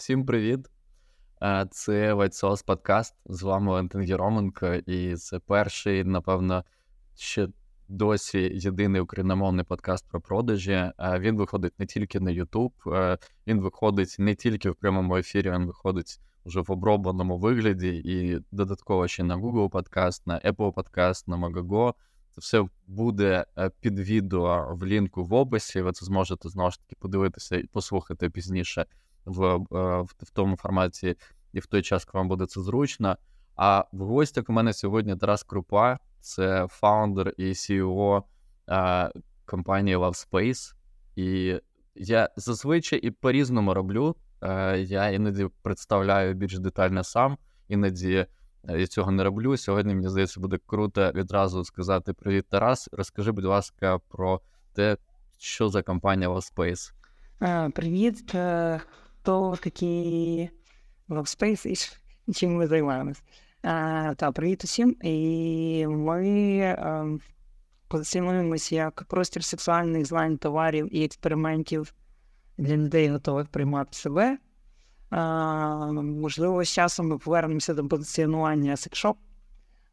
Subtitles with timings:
[0.00, 0.70] Всім привіт!
[1.70, 3.14] Це White подкаст.
[3.26, 6.64] З вами Валентин Єроменко, і це перший, напевно,
[7.14, 7.48] ще
[7.88, 10.90] досі єдиний україномовний подкаст про продажі.
[11.18, 16.20] Він виходить не тільки на YouTube, він виходить не тільки в прямому ефірі, він виходить
[16.44, 21.94] вже в обробленому вигляді, і додатково ще на Google Подкаст, на Apple Подкаст, на Magago.
[22.30, 25.82] Це все буде е, під відео в лінку в описі.
[25.82, 28.86] Ви це зможете знову ж таки подивитися і послухати пізніше
[29.24, 29.56] в, е,
[30.00, 31.16] в, в тому форматі,
[31.52, 33.16] і в той час, коли вам буде це зручно.
[33.56, 38.22] А в гостях у мене сьогодні Тарас Крупа, це фаундер і CEO
[38.68, 39.10] е,
[39.46, 40.74] компанії LoveSpace.
[41.16, 41.60] І
[41.94, 44.16] я зазвичай і по-різному роблю.
[44.40, 48.26] А, я іноді представляю більш детально сам, іноді.
[48.68, 49.56] Я цього не роблю.
[49.56, 52.88] Сьогодні, мені здається, буде круто відразу сказати привіт, Тарас.
[52.92, 54.40] Розкажи, будь ласка, про
[54.72, 54.96] те,
[55.38, 56.92] що за компанія Love
[57.74, 58.34] Привіт,
[59.22, 60.50] хто такі
[61.08, 61.66] Love
[62.26, 63.22] і чим ми займаємось.
[64.16, 64.96] Та, привіт усім.
[65.02, 66.76] І ми
[67.88, 71.94] позиціонуємося як простір сексуальних знань, товарів і експериментів
[72.58, 74.38] для людей, готових приймати себе.
[75.10, 79.16] А, Можливо, з часом ми повернемося до позиціонування секшоп,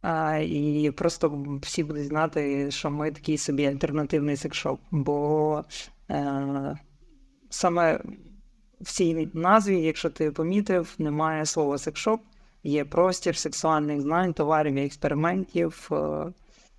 [0.02, 4.80] а, і просто всі будуть знати, що ми такий собі альтернативний секшоп.
[4.92, 5.64] Бо
[6.08, 6.78] а, е,
[7.50, 8.00] саме
[8.82, 12.22] в цій назві, якщо ти помітив, немає слова секшоп,
[12.64, 16.26] є простір сексуальних знань, товарів і експериментів е,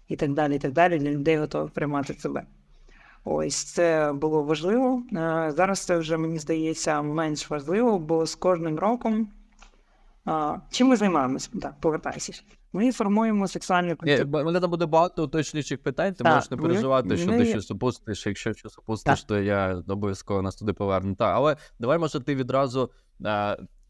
[0.08, 2.42] і так далі, і так далі, для людей готових приймати себе.
[3.24, 5.02] Ось це було важливо.
[5.12, 9.28] Е, зараз це вже мені здається менш важливо, бо з кожним роком.
[10.70, 11.50] Чим ми займаємося?
[11.62, 12.32] Так, повертайся.
[12.72, 14.44] Ми формуємо сексуальну культуру.
[14.44, 17.38] Мене там буде багато уточніших питань, ти так, можеш не переживати, ми, що ми...
[17.38, 18.26] ти щось опустиш.
[18.26, 21.14] Якщо щось опустиш, то я обов'язково нас туди поверну.
[21.14, 22.90] Так, але давай, може, ти відразу.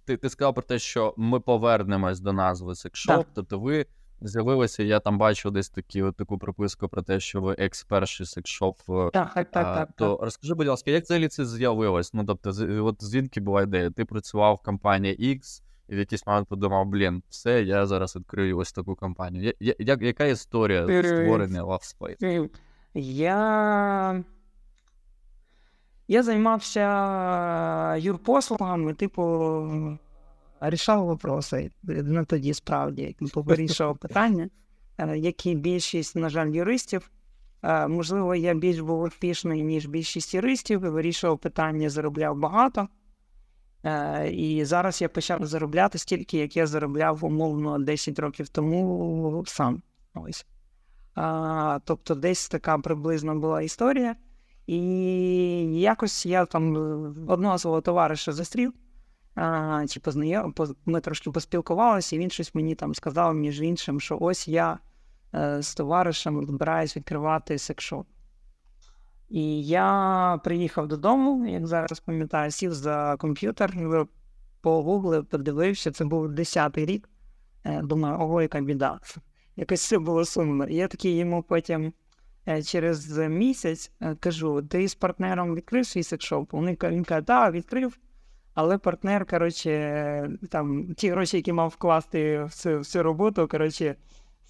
[0.04, 3.86] Ти ти сказав про те, що ми повернемось до назви секшоп, тобто ви
[4.20, 8.26] з'явилося, я там бачу десь такі, от таку прописку про те, що ви екс перший
[8.26, 8.80] секшоп.
[8.88, 9.76] Е, так, так, так.
[9.76, 10.24] так то так.
[10.24, 12.14] розкажи, будь ласка, як взагалі це з'явилось?
[12.14, 12.50] Ну, тобто,
[12.84, 13.90] от звідки була ідея?
[13.90, 18.58] Ти працював в компанії X, і в якийсь момент подумав, блін, все, я зараз відкрию
[18.58, 19.52] ось таку компанію.
[19.60, 22.48] Я, я, яка історія створення LoveSpace?
[22.94, 24.24] Я.
[26.10, 29.98] Я займався юрпослугами, типу,
[30.60, 31.70] рішав вопроси.
[31.82, 34.48] Ну тоді справді вирішував питання,
[35.16, 37.10] які більшість, на жаль, юристів.
[37.88, 42.88] Можливо, я більш був успішний, ніж більшість юристів, вирішував питання, заробляв багато.
[43.84, 49.82] Е, і зараз я почав заробляти стільки, як я заробляв умовно 10 років тому сам.
[50.14, 50.46] Ось.
[51.84, 54.16] Тобто, десь така приблизно була історія.
[54.66, 54.80] І
[55.80, 56.76] якось я там
[57.28, 58.72] одного свого товариша застрів
[59.34, 60.54] а, чи познайом,
[60.86, 64.78] ми трошки поспілкувалися, і він щось мені там сказав, між іншим, що ось я
[65.34, 68.06] е, з товаришем збираюсь відкривати секшоп.
[69.28, 73.76] І я приїхав додому, як зараз пам'ятаю, сів за комп'ютер,
[74.60, 77.08] погуглив, подивився, це був 10-й рік.
[77.64, 79.00] Е, думаю, ого, яка біда.
[79.56, 80.66] Якось все було сумно.
[80.66, 81.92] І я такий йому потім
[82.48, 86.54] е, через місяць е, кажу: ти з партнером відкрив свій секшоп?
[86.54, 87.98] Він каже, так, відкрив.
[88.54, 93.94] Але партнер, коротше, там ті гроші, які мав вкласти в цю, в цю роботу, коротше,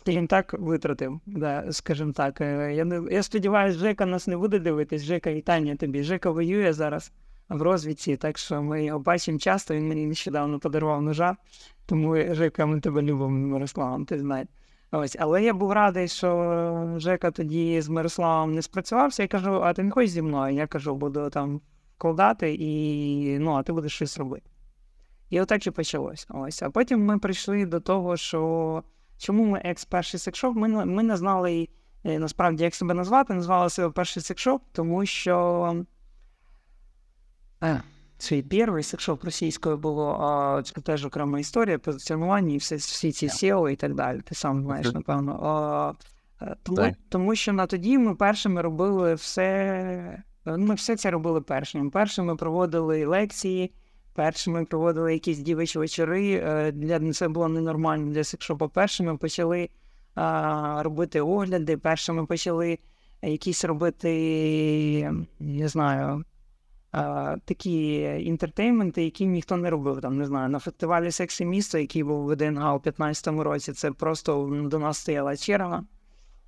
[0.09, 1.21] скажімо так, витратив.
[1.27, 2.41] Да, скажімо так.
[2.41, 5.03] Е, я не, я сподіваюся, Жека нас не буде дивитись.
[5.03, 6.03] Жека, вітання тобі.
[6.03, 7.13] Жека воює зараз
[7.49, 9.75] в розвідці, так що ми його бачимо часто.
[9.75, 11.37] Він мені нещодавно подарував ножа,
[11.87, 14.49] тому Жека, ми тебе любимо, Мирославом, ти знаєш.
[14.91, 19.23] Ось, але я був радий, що Жека тоді з Мирославом не спрацювався.
[19.23, 20.55] Я кажу, а ти не хочеш зі мною?
[20.55, 21.61] Я кажу, буду там
[21.97, 24.51] вкладати, і ну, а ти будеш щось робити.
[25.31, 26.27] І отак і почалось.
[26.31, 26.63] Ось.
[26.63, 28.83] А потім ми прийшли до того, що
[29.19, 30.57] чому ми екс перший секшоп?
[30.57, 31.69] Ми ми не знали
[32.05, 35.85] е, насправді, як себе назвати, назвали себе перший секшоп, тому що
[37.65, 37.83] е,
[38.19, 43.27] свій перший секшоп російською було а, це теж окрема історія, позиціонування і всі, всі ці
[43.27, 44.21] SEO і так далі.
[44.21, 45.41] Ти сам знаєш, напевно.
[45.43, 50.23] А, е, тому, тому що на тоді ми першими робили все
[50.57, 51.91] ми все це робили першими.
[51.91, 53.73] Першими проводили лекції,
[54.19, 56.33] першими проводили якісь дівичі вечори.
[56.33, 58.69] Е, для це було ненормально для секшопа.
[58.69, 59.69] Першими почали
[60.15, 62.79] а, робити огляди, першими почали
[63.23, 64.11] якісь робити,
[65.41, 66.25] не знаю.
[66.93, 70.01] Uh, такі інтертейменти, які ніхто не робив.
[70.01, 73.93] Там не знаю, на фестивалі Сексі місто, який був в ДНГ у 15-му році, це
[73.93, 75.85] просто до нас стояла черга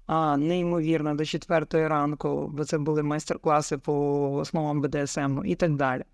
[0.07, 3.95] а, неймовірно до четвертої ранку, бо це були майстер-класи по
[4.35, 6.05] основам БДСМ і так далі.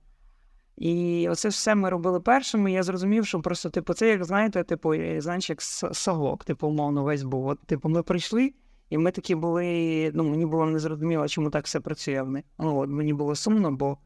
[0.76, 2.72] І оце все ми робили першими.
[2.72, 5.62] Я зрозумів, що просто, типу, це як знаєте, типу, знаєш, як
[5.92, 7.46] совок, типу, умовно, весь був.
[7.46, 8.52] От, типу, ми прийшли,
[8.90, 10.10] і ми такі були.
[10.14, 12.26] Ну, мені було незрозуміло, чому так все працює.
[12.58, 13.98] Ну, от мені було сумно, бо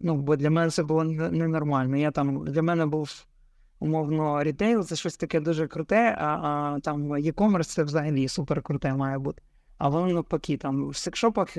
[0.00, 1.96] ну, бо для мене це було ненормально.
[1.96, 3.26] Я там для мене був
[3.80, 8.94] умовно рітейл, це щось таке дуже круте, а, а там e-commerce це взагалі супер круте
[8.94, 9.42] має бути.
[9.78, 11.56] А воно навпаки, там в секшопах.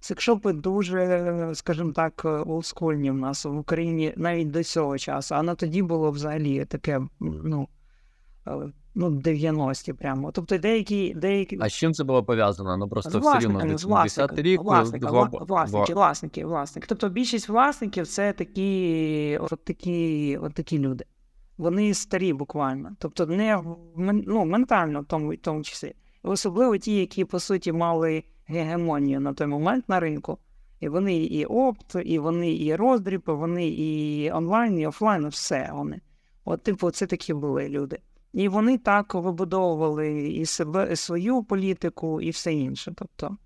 [0.00, 5.34] Е, секшопи дуже, скажімо так, олдскульні в нас в Україні навіть до цього часу.
[5.34, 7.68] А на тоді було взагалі таке, ну,
[8.46, 10.32] е, ну 90-ті прямо.
[10.32, 11.14] Тобто деякі.
[11.14, 11.58] деякі...
[11.60, 12.76] А з чим це було пов'язано?
[12.76, 14.62] Ну просто все рівно 80 рік.
[14.62, 15.30] Власники, два...
[15.32, 16.86] власники, власники, власники.
[16.88, 21.04] Тобто більшість власників це такі, от такі, от такі люди.
[21.58, 22.90] Вони старі буквально.
[22.98, 23.62] Тобто, не
[24.26, 25.94] ну, ментально в тому, в тому числі.
[26.22, 30.38] Особливо ті, які, по суті, мали гегемонію на той момент на ринку.
[30.80, 35.70] І вони і опт, і вони і роздріб, і вони і онлайн, і офлайн, все
[35.72, 36.00] вони.
[36.44, 37.98] От, типу, це такі були люди.
[38.32, 42.92] І вони так вибудовували і себе, і свою політику, і все інше.
[42.96, 43.36] Тобто,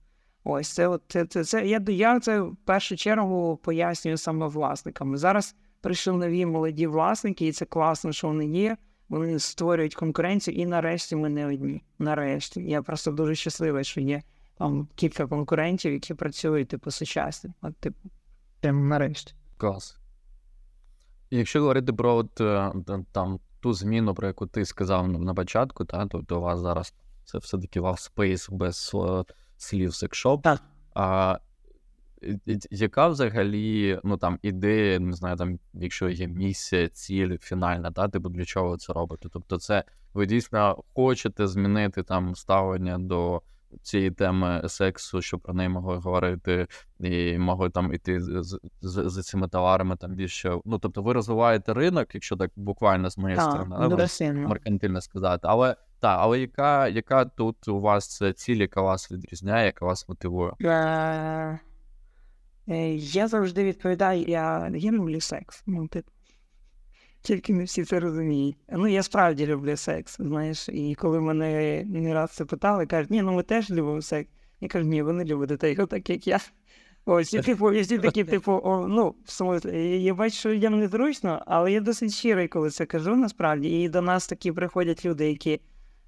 [0.44, 5.16] ось це от це, це, це я я це в першу чергу пояснюю саме власникам.
[5.16, 8.76] Зараз прийшли нові молоді власники, і це класно, що вони є.
[9.08, 11.82] Вони створюють конкуренцію, і нарешті ми не одні.
[11.98, 12.60] Нарешті.
[12.60, 14.22] Я просто дуже щасливий, що є
[14.58, 17.54] там кілька конкурентів, які працюють типу сучасно.
[17.62, 18.10] От, типу,
[18.60, 19.34] прямо нарешті.
[19.56, 19.98] Клас.
[21.30, 22.72] Якщо говорити про от, е,
[23.12, 27.38] там ту зміну, про яку ти сказав на початку, та, тобто у вас зараз це
[27.38, 30.42] все-таки space без uh, слів секшоп.
[30.42, 30.62] Так.
[30.94, 31.38] А,
[32.70, 38.28] яка взагалі ну там ідея, не знаю, там, якщо є місія, ціль фінальна, та типу
[38.28, 39.28] для чого це робити?
[39.32, 39.84] Тобто, це
[40.14, 43.42] ви дійсно хочете змінити там ставлення до
[43.82, 46.66] цієї теми сексу, що про неї могли говорити,
[47.00, 50.58] і могли там іти з, з, з цими товарами там більше.
[50.64, 53.76] Ну тобто, ви розвиваєте ринок, якщо так буквально з моєї сторони,
[54.32, 55.40] маркантильно сказати.
[55.42, 60.52] Але так, але яка яка тут у вас ціль, яка вас відрізняє, яка вас мотивує?
[60.62, 61.58] Е,
[62.68, 65.62] е, я завжди відповідаю, я люблю секс.
[65.66, 66.10] Ну, типу.
[67.24, 68.56] Тільки не всі це розуміють.
[68.72, 73.22] Ну, я справді люблю секс, знаєш, і коли мене не раз це питали, кажуть, ні,
[73.22, 74.30] ну ми теж любимо секс.
[74.60, 76.40] Я кажу, ні, ви не любите його так, як я.
[77.04, 80.78] Ось, і типу, і всі такі, типу, о, ну, в смислі, я бачу, що людям
[80.78, 83.82] незручно, але я досить щирий, коли це кажу, насправді.
[83.82, 85.60] І до нас такі приходять люди, які.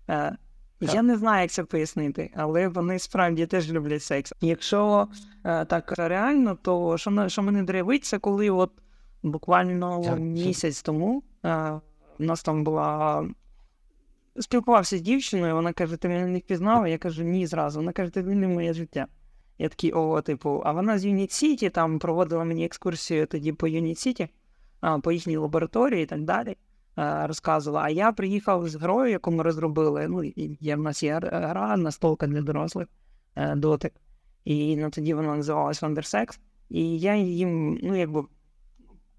[0.08, 0.36] Е,
[0.80, 4.32] я не знаю, як це пояснити, але вони справді теж люблять секс.
[4.40, 5.08] Якщо
[5.44, 8.70] е, так реально, то що що мене драйвить, це коли от
[9.22, 11.80] Буквально місяць тому е,
[12.18, 13.24] у нас там була.
[14.38, 16.88] Спілкувався з дівчиною, вона каже, ти мене не впізнала?
[16.88, 17.78] Я кажу, ні, зразу.
[17.78, 19.06] Вона каже, ти не моє життя.
[19.58, 23.68] Я такий, о, типу, а вона з Юніт Сіті там проводила мені екскурсію тоді по
[23.68, 24.28] Юніт Сіті,
[25.02, 26.56] по їхній лабораторії і так далі.
[26.96, 27.84] А, розказувала.
[27.84, 30.08] А я приїхав з грою, яку ми розробили.
[30.08, 30.24] Ну,
[30.60, 32.88] є в нас є гра, настолка для дорослих
[33.36, 33.92] е, дотик.
[34.44, 36.38] І ну, тоді вона називалась Wondersex.
[36.68, 38.24] І я їм, ну, якби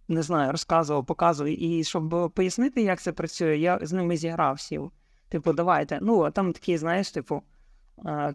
[0.07, 1.63] не знаю, розказував, показував.
[1.63, 4.92] І щоб пояснити, як це працює, я з ними зіграв сів.
[5.30, 6.00] Типу, давайте.
[6.01, 7.42] Ну, а там такі, знаєш, типу,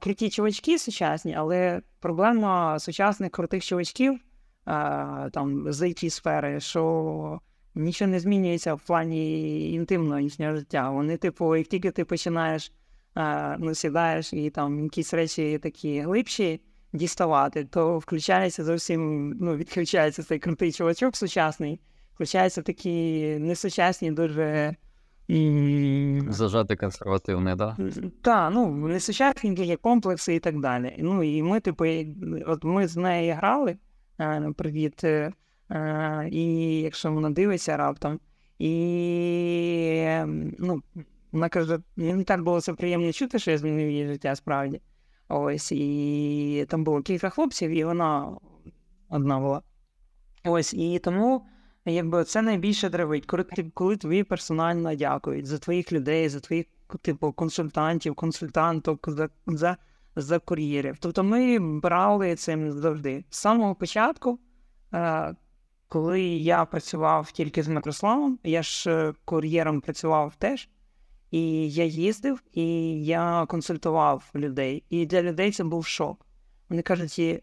[0.01, 4.21] круті чувачки сучасні, але проблема сучасних крутих чувачків
[5.33, 7.41] там з it сфери, що
[7.75, 10.91] нічого не змінюється в плані інтимного їхнього життя.
[10.91, 12.73] Вони, типу, як тільки ти починаєш
[13.59, 16.61] ну, сідаєш і там якісь речі такі глибші
[16.93, 21.81] діставати, то включається зовсім, ну, відключається цей крутий чувачок сучасний,
[22.15, 24.77] включаються такі несучасні, дуже.
[26.29, 27.77] Зажати консервативне, так?
[28.23, 30.97] Так, ну, несучасні є комплекси і так далі.
[30.99, 31.85] Ну, і ми, типу,
[32.47, 33.77] от ми з нею грали,
[34.57, 35.05] привіт,
[36.31, 38.21] і якщо вона дивиться раптом,
[38.59, 40.05] і
[40.59, 40.83] ну,
[41.33, 44.81] вона каже, мені так було це приємно чути, що я змінив її життя справді.
[45.35, 48.37] Ось, і там було кілька хлопців, і вона
[49.09, 49.63] одна була.
[50.45, 51.47] Ось, і тому
[51.85, 56.67] якби це найбільше драйвить, коли, коли тобі персонально дякують за твоїх людей, за твоїх
[57.03, 59.77] типу, консультантів, консультанток, за за,
[60.17, 60.97] за кур'єрів.
[61.01, 63.25] Тобто ми брали цим завжди.
[63.31, 64.39] З самого початку,
[64.95, 65.35] е,
[65.89, 70.69] коли я працював тільки з Микрославом, я ж е, кур'єром працював теж.
[71.33, 72.65] І я їздив, і
[73.05, 74.85] я консультував людей.
[74.91, 76.27] І для людей це був шок.
[76.69, 77.43] Вони кажуть,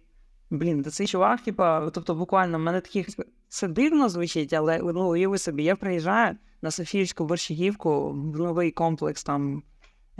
[0.49, 3.07] блін, да цей чувак, типа, тобто, буквально в мене таких
[3.47, 9.23] це дивно звучить, але ну, уяви собі, я приїжджаю на Софіївську борщагівку в новий комплекс
[9.23, 9.63] там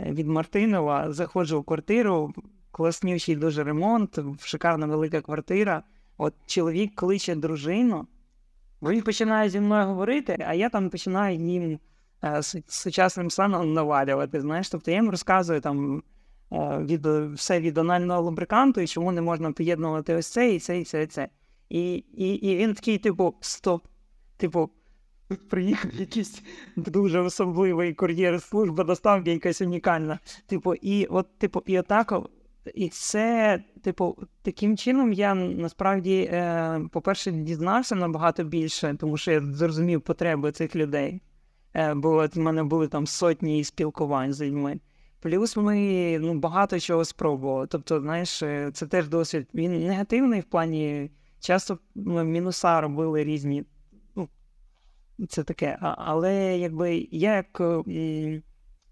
[0.00, 2.34] е, від Мартинова, заходжу в квартиру,
[2.70, 5.82] класнючий дуже ремонт, шикарна велика квартира.
[6.16, 8.06] От чоловік кличе дружину
[8.82, 11.78] він починає зі мною говорити, а я там починаю їм
[12.24, 14.40] е, сучасним сленгом навалювати.
[14.40, 16.02] Знаєш, тобто я їм розказую там
[16.52, 20.78] е, від, все від анального лубриканту і чому не можна поєднувати ось це, і це,
[20.80, 21.28] і це, і це.
[21.68, 23.86] І, і, і він такий, типу, стоп.
[24.36, 24.70] Типу,
[25.50, 26.42] приїхав якийсь
[26.76, 30.18] дуже особливий кур'єр, служба доставки, якась унікальна.
[30.46, 32.12] Типу, і от, типу, і отак.
[32.74, 39.40] І це, типу, таким чином я насправді, е, по-перше, дізнався набагато більше, тому що я
[39.40, 41.20] зрозумів потреби цих людей.
[41.74, 44.80] Е, бо в мене були там сотні спілкувань з людьми.
[45.20, 47.66] Плюс ми ну, багато чого спробували.
[47.66, 49.48] Тобто, знаєш, е, це теж досвід.
[49.54, 51.10] Він негативний в плані.
[51.40, 53.64] Часто мінуса робили різні.
[54.16, 54.28] Ну,
[55.28, 55.78] це таке.
[55.80, 58.42] А, але якби я як м,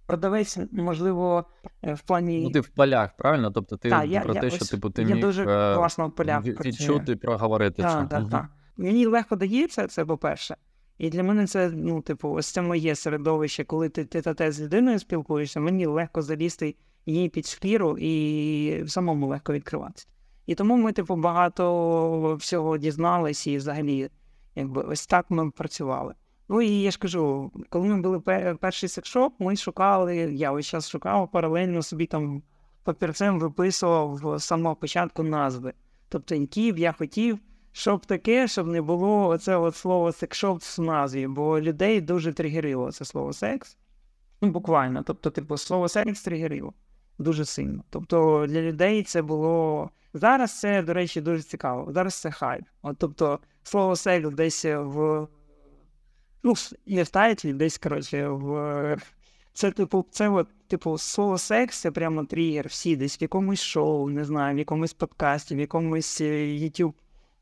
[0.06, 1.44] продавець, можливо,
[1.82, 2.42] е, в плані.
[2.42, 3.50] Ну, ти в полях, правильно?
[3.50, 5.74] Тобто ти Та, я- про я те, що ось- типу, ти я міг дуже е,
[5.74, 7.82] класно в полях відчути проговорити.
[7.82, 8.46] Так, так, так.
[8.76, 10.56] Мені легко дається це, по-перше.
[10.98, 14.52] І для мене це, ну, типу, ось це моє середовище, коли ти ти та те
[14.52, 16.76] з людиною спілкуєшся, мені легко залізти
[17.06, 20.06] їй під шкіру і самому легко відкриватися.
[20.46, 24.10] І тому ми, типу, багато всього дізнались і взагалі,
[24.54, 26.14] якби ось так ми працювали.
[26.48, 30.66] Ну і я ж кажу, коли ми були пе- перший секшоп, ми шукали, я ось
[30.66, 32.42] час шукав паралельно собі там
[32.84, 35.72] папірцем виписував з самого початку назви.
[36.08, 37.38] Тобто, які б я хотів,
[37.78, 42.92] щоб таке, щоб не було оце от слово секшоп в назві, бо людей дуже тригерило
[42.92, 43.76] це слово секс.
[44.40, 45.02] Ну, буквально.
[45.02, 46.72] Тобто, типу, слово секс тригерило
[47.18, 47.84] дуже сильно.
[47.90, 49.90] Тобто для людей це було.
[50.14, 51.92] Зараз це, до речі, дуже цікаво.
[51.92, 52.64] Зараз це хайп.
[52.82, 55.26] От, тобто, слово секс десь в.
[56.42, 56.54] Ну,
[56.86, 58.96] не в тайтлі, десь, коротше, в.
[59.52, 62.68] Це, типу, це от, типу, слово секс це прямо тригер.
[62.68, 66.92] Всі десь в якомусь шоу, не знаю, в якомусь подкасті, в якомусь е, YouTube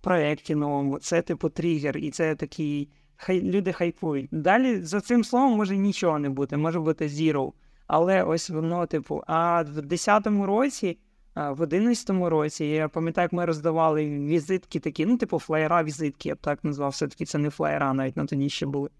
[0.06, 0.98] проєкті новому.
[0.98, 2.88] Це, типу, тригер, і це такий.
[3.16, 4.28] Хай люди хайпують.
[4.32, 7.52] Далі за цим словом може нічого не бути, може бути zero.
[7.86, 10.98] Але ось воно, типу, а в 10-му році,
[11.34, 16.34] в 11-му році, я пам'ятаю, як ми роздавали візитки такі, ну, типу, флеєра візитки, я
[16.34, 16.90] б так назвав.
[16.90, 18.90] Все-таки це не флеєра, навіть на тоді ще були.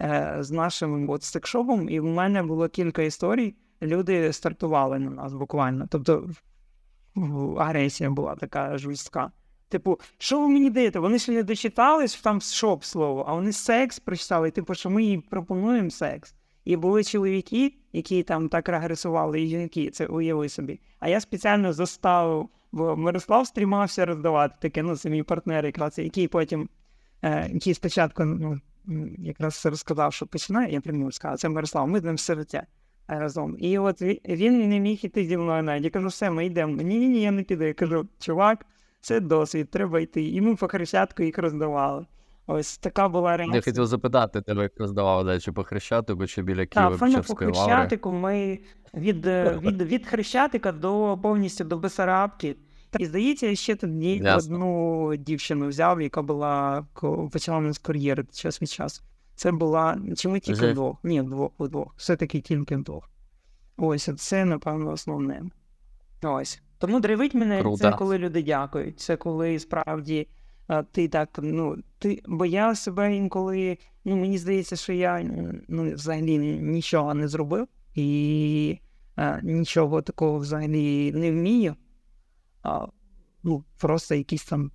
[0.00, 3.54] Е, з нашим от секшопом, і в мене було кілька історій.
[3.82, 5.86] Люди стартували на нас буквально.
[5.90, 6.30] Тобто
[7.58, 9.30] агресія була така жорстка.
[9.72, 10.98] Типу, що ви мені даєте?
[10.98, 15.04] Вони ще не дочитали, що там шоп слово, а вони секс прочитали, типу, що ми
[15.04, 16.34] їй пропонуємо секс.
[16.64, 20.80] І були чоловіки, які там так регресували, і жінки, це уяви собі.
[21.00, 26.28] А я спеціально заставив, бо Мирослав стрімався роздавати таке, ну, це мій партнер, якраз, який
[26.28, 26.68] потім,
[27.22, 32.00] е, який спочатку ну, м, якраз розказав, що починає, я прямо сказав, це Мирослав, ми
[32.00, 32.66] з ним сироття
[33.08, 33.56] разом.
[33.58, 35.84] І от він, не міг іти зі мною навіть.
[35.84, 36.82] Я кажу, все, ми йдемо.
[36.82, 37.64] Ні, ні, ні, я не піду.
[37.64, 38.66] Я кажу, чувак,
[39.02, 40.28] це досвід, треба йти.
[40.28, 42.06] І ми по хрещатку їх роздавали.
[42.46, 46.66] Ось така була Я хотів запитати тебе, як роздавав, да, чи по Хрещатику, чи біля
[46.66, 48.58] Так, саме по Хрещатику ми
[48.94, 52.56] від, е, від, від Хрещатика до повністю до Бесарабки.
[52.98, 54.54] І здається, я ще тоді Ясно.
[54.56, 56.86] одну дівчину взяв, яка була
[57.32, 59.02] почала нас кар'єри час від часу.
[59.34, 60.96] Це була чи ми тільки Вже- вдвох?
[61.02, 61.94] Ні, вдвох, вдвох.
[61.96, 63.10] Все-таки тільки вдвох.
[63.76, 65.42] Ось, це, напевно, основне.
[66.22, 66.62] Ось.
[66.82, 69.00] Тому драйвить мене це коли люди дякують.
[69.00, 70.28] Це коли справді
[70.66, 75.22] а, ти так, ну, ти, бо я себе інколи, ну, мені здається, що я
[75.68, 78.78] ну, взагалі нічого не зробив і
[79.16, 81.76] а, нічого такого взагалі не вмію.
[82.62, 82.86] А,
[83.42, 84.70] ну, просто якісь там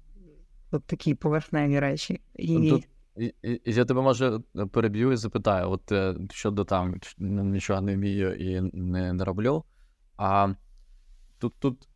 [0.71, 2.21] от такі поверхневі речі.
[2.35, 2.69] І...
[2.69, 2.87] Тут
[3.17, 4.39] і, і я тебе може
[4.71, 9.63] переб'ю і запитаю, от е, щодо там ну, нічого не вмію і не, не роблю.
[10.17, 10.53] А
[11.39, 11.87] тут, тут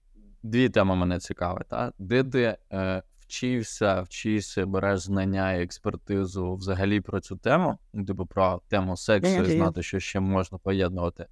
[0.43, 1.67] дві теми мене цікавить.
[1.67, 1.91] Та?
[1.99, 8.25] Де ти е, вчився, вчишся, береш знання і експертизу взагалі про цю тему, ну, типу
[8.25, 11.25] про тему сексу, і знати, що ще можна поєднувати.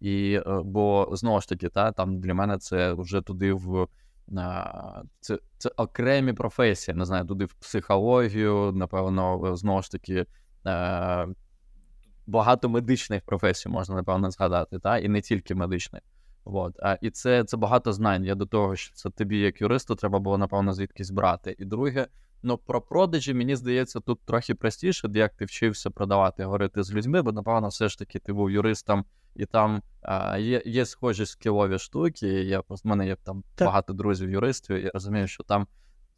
[0.00, 3.88] І, е, бо знову ж таки, та, там для мене це вже туди в.
[5.20, 10.26] Це, це окремі професії, не знаю, туди в психологію, напевно, знову ж таки,
[10.66, 11.26] е,
[12.26, 14.98] багато медичних професій можна, напевно, згадати, та?
[14.98, 16.02] і не тільки медичних.
[16.44, 16.74] От.
[16.82, 18.24] А, і це, це багато знань.
[18.24, 21.56] Я до того, що це тобі, як юристу, треба було, напевно, звідкись брати.
[21.58, 22.06] І друге,
[22.42, 27.22] ну, про продажі, мені здається, тут трохи простіше, як ти вчився продавати, говорити з людьми,
[27.22, 29.04] бо, напевно, все ж таки ти був юристом,
[29.36, 32.26] і там а, є, є схожі скілові штуки.
[32.28, 33.66] Я в мене є там Так.
[33.66, 35.66] багато друзів юристів, і я розумію, що там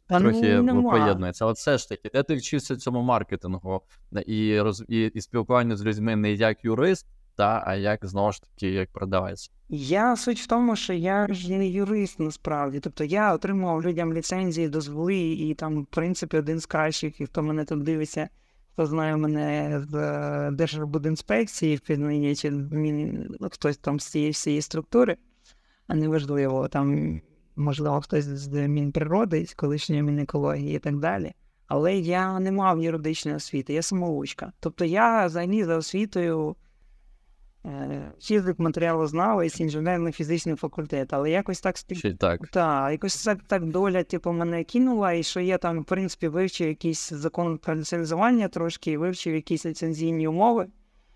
[0.07, 0.91] Та ну, трохи нема.
[0.91, 1.45] поєднується.
[1.45, 3.81] Але все ж таки, де ти вчився цьому маркетингу
[4.25, 7.07] і, роз, і, і спілкуванню з людьми не як юрист,
[7.37, 9.51] та а як знову ж таки як продавець?
[9.69, 12.79] Я суть в тому, що я ж не юрист насправді.
[12.79, 17.43] Тобто я отримував людям ліцензії, дозволи, і там, в принципі, один з кращих, і хто
[17.43, 18.29] мене тут дивиться,
[18.73, 25.17] хто знає мене з е, Держбудінспекції Піднині, чи ну, хтось там з цієї всієї структури,
[25.87, 27.21] а неважливо, там,
[27.55, 31.33] можливо, хтось з Мінприроди, з колишньої Мінекології і так далі.
[31.67, 34.51] Але я не мав юридичної освіти, я самоучка.
[34.59, 36.55] Тобто я взагалі за освітою
[38.21, 42.47] фізик матеріалознавець, інженерно-фізичний факультет, але якось так Ще й так.
[42.47, 46.67] Так, якось так, так доля, типу, мене кинула, і що я там, в принципі, вивчив
[46.67, 50.67] якийсь закон про ліцензування трошки, вивчив якісь ліцензійні умови,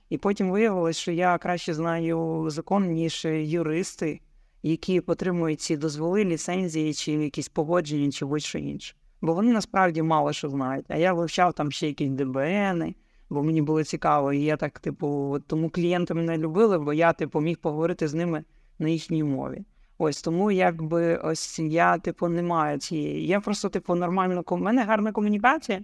[0.09, 4.19] і потім виявилось, що я краще знаю закон, ніж юристи,
[4.63, 8.95] які отримують ці дозволи, ліцензії, чи якісь погодження, чи будь-що інше.
[9.21, 10.85] Бо вони насправді мало що знають.
[10.89, 12.95] А я вивчав там ще якісь ДБНи,
[13.31, 14.33] бо мені було цікаво.
[14.33, 18.43] І я так, типу, тому клієнти мене любили, бо я, типу, міг поговорити з ними
[18.79, 19.65] на їхній мові.
[19.97, 23.27] Ось тому, якби ось я, типу, не маю цієї.
[23.27, 25.81] Я просто, типу, нормально У мене гарна комунікація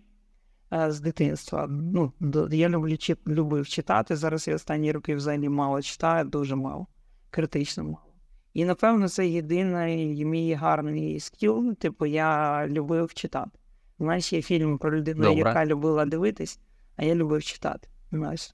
[0.73, 1.67] е, з дитинства.
[1.69, 2.47] Ну, до...
[2.51, 2.95] Я люблю
[3.27, 4.15] любив читати.
[4.15, 6.87] Зараз я останні роки взагалі мало читаю, дуже мало,
[7.29, 8.13] критично мало.
[8.53, 11.75] І, напевно, це єдиний мій гарний скіл.
[11.75, 13.51] Типу, я любив читати.
[13.99, 15.37] Знаєш, є фільм про людину, Добре.
[15.37, 16.59] яка любила дивитись
[16.97, 17.87] а я любив читати.
[18.11, 18.53] Знаєш.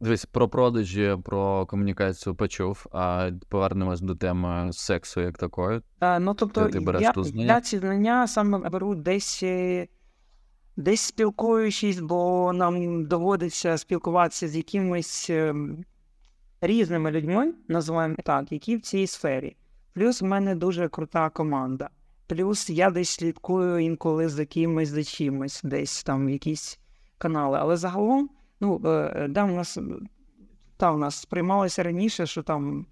[0.00, 5.80] Дивись, про продажі, про комунікацію почув, а повернемось до теми сексу як такої.
[5.98, 7.54] А, ну, тобто, ти береш я, знання?
[7.54, 9.88] я ці знання саме беру десь е,
[10.76, 15.84] десь спілкуючись, бо нам доводиться спілкуватися з якимись ем,
[16.60, 19.56] різними людьми, називаємо так, які в цій сфері.
[19.92, 21.90] Плюс в мене дуже крута команда.
[22.30, 26.78] Плюс я десь слідкую інколи за кимось, за чимось, десь там якісь
[27.18, 27.58] канали.
[27.60, 29.78] Але загалом, ну, е, да, у нас
[30.76, 32.86] та, у нас сприймалося раніше, що там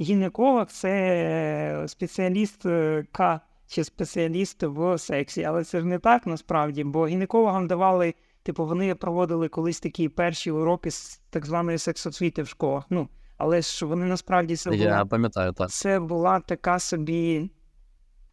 [0.00, 5.44] гінеколог це спеціаліст е, К чи спеціаліст в сексі.
[5.44, 10.50] Але це ж не так насправді, бо гінекологам давали, типу, вони проводили колись такі перші
[10.50, 12.84] уроки з так званої сексосвіти в школах.
[12.90, 15.70] Ну, але ж вони насправді це була, Я пам'ятаю так.
[15.70, 17.50] Це була така собі.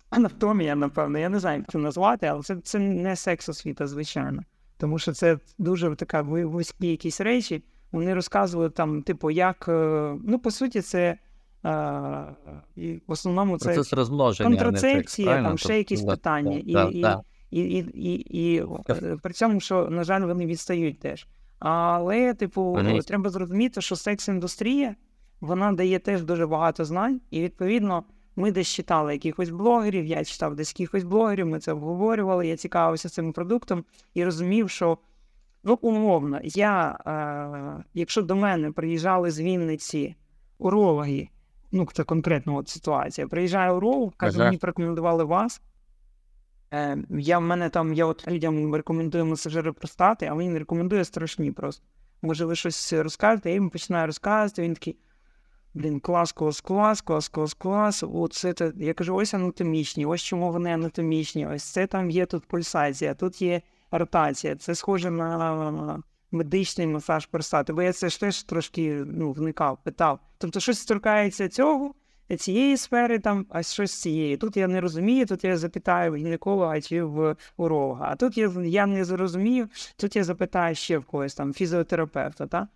[0.09, 4.41] Анатомія, напевно, я не знаю, як це назвати, але це це не секс освіта, звичайно.
[4.77, 7.63] Тому що це дуже така вузькі якісь речі.
[7.91, 9.65] Вони розказували там, типу, як.
[9.69, 11.17] Е, ну, по суті, це
[11.63, 12.25] а,
[12.75, 16.57] і в основному це Процес розмноження, контрацепція, там ще тобто, якісь питання.
[16.57, 17.05] І, і,
[17.51, 18.63] і, і, і, і
[19.23, 21.27] при цьому, що, на жаль, вони відстають теж.
[21.59, 24.95] Але, типу, треба зрозуміти, що секс-індустрія
[25.41, 28.03] вона дає теж дуже багато знань, і відповідно.
[28.35, 33.09] Ми десь читали якихось блогерів, я читав десь якихось блогерів, ми це обговорювали, я цікавився
[33.09, 34.97] цим продуктом і розумів, що
[35.63, 40.15] ну, умовно, я, е, якщо до мене приїжджали з Вінниці
[40.57, 41.29] урологи,
[41.71, 44.45] ну це конкретно от ситуація, приїжджає уролог, каже, ага.
[44.45, 45.61] мені порекомендували вас.
[46.73, 51.51] Е, Я в мене там, я от людям рекомендую масажири простати, а він рекомендує страшні
[51.51, 51.85] просто.
[52.21, 54.97] Може, ви щось розкажете, я йому починаю розказувати, він такий.
[55.73, 58.03] Блін, клас, клас, клас, клас, клас, клас.
[58.13, 62.45] Оце це, я кажу, ось анатомічні, ось чому вони анатомічні, ось це там є тут
[62.45, 67.73] пульсація, тут є ротація, це схоже на медичний масаж простати.
[67.73, 70.19] Бо я це ж теж трошки ну, вникав, питав.
[70.37, 71.93] Тобто щось торкається цього,
[72.37, 74.37] цієї сфери, там, а щось цієї.
[74.37, 78.07] Тут я не розумію, тут я запитаю в гінеколога чи в уролога.
[78.11, 82.47] А тут я я не зрозумію, тут я запитаю ще в когось там фізіотерапевта.
[82.47, 82.67] так?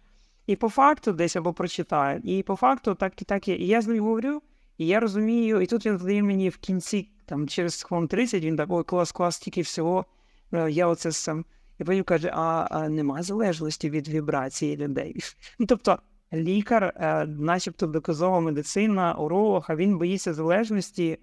[0.48, 2.22] І по факту десь або прочитаю.
[2.24, 3.56] І по факту так і так є.
[3.56, 4.42] І я з ним говорю,
[4.78, 8.58] і я розумію, і тут він задає мені в кінці, там через хвилин 30, він
[8.58, 10.06] так, ой, клас, клас, тільки всього.
[10.54, 11.46] Е, я оце сам.
[11.80, 15.16] І потім каже, а, а нема залежності від вібрації людей.
[15.60, 16.00] Ну, Тобто
[16.34, 21.18] лікар, е, начебто доказова медицина, уролог, а він боїться залежності,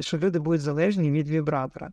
[0.00, 1.92] що люди будуть залежні від вібратора.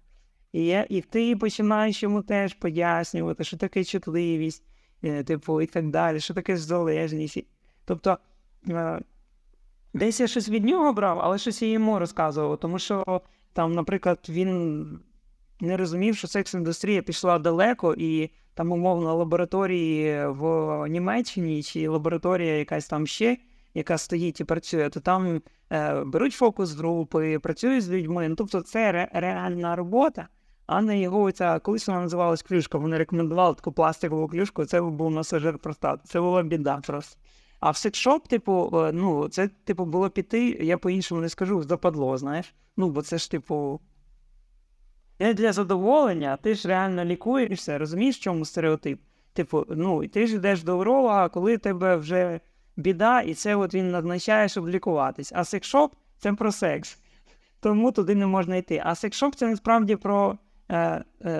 [0.53, 4.63] І я, і ти починаєш йому теж пояснювати, що таке чутливість.
[5.03, 7.45] Е, типу, і так далі, що таке залежність.
[7.85, 8.17] Тобто
[8.69, 9.01] е,
[9.93, 13.21] десь я щось від нього брав, але щось я йому розказував, тому що
[13.53, 14.85] там, наприклад, він
[15.59, 22.87] не розумів, що секс-індустрія пішла далеко, і там, умовно, лабораторії в Німеччині чи лабораторія якась
[22.87, 23.37] там ще.
[23.73, 28.29] Яка стоїть і працює, то там е, беруть фокус групи, працюють з людьми.
[28.29, 30.27] Ну, Тобто це ре- реальна робота,
[30.65, 32.77] а не його ця колись вона називалась клюшка.
[32.77, 35.99] Вони рекомендували таку пластикову клюшку, це був масажир простат.
[36.03, 37.21] Це була біда просто.
[37.59, 42.17] А в секшоп, типу, е, ну, це, типу, було піти, я по-іншому не скажу, западло,
[42.17, 42.53] знаєш.
[42.77, 43.81] Ну, бо це ж, типу,
[45.19, 49.01] не для задоволення, ти ж реально лікуєшся, розумієш, в чому стереотип?
[49.33, 52.39] Типу, ну, ти ж йдеш до уролога, коли тебе вже
[52.75, 55.31] біда, і це от він назначає, щоб лікуватись.
[55.35, 56.99] А секшоп це про секс.
[57.59, 58.81] Тому туди не можна йти.
[58.85, 60.37] А секшоп це насправді про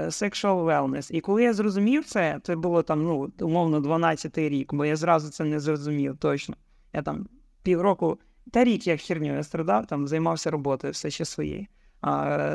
[0.09, 1.11] sexual wellness.
[1.11, 5.29] І коли я зрозумів це, це було там, ну, умовно, 12-й рік, бо я зразу
[5.29, 6.55] це не зрозумів точно.
[6.93, 7.27] Я там
[7.63, 8.19] півроку,
[8.51, 11.65] та рік як херню я страдав, там займався роботою все ще своєю.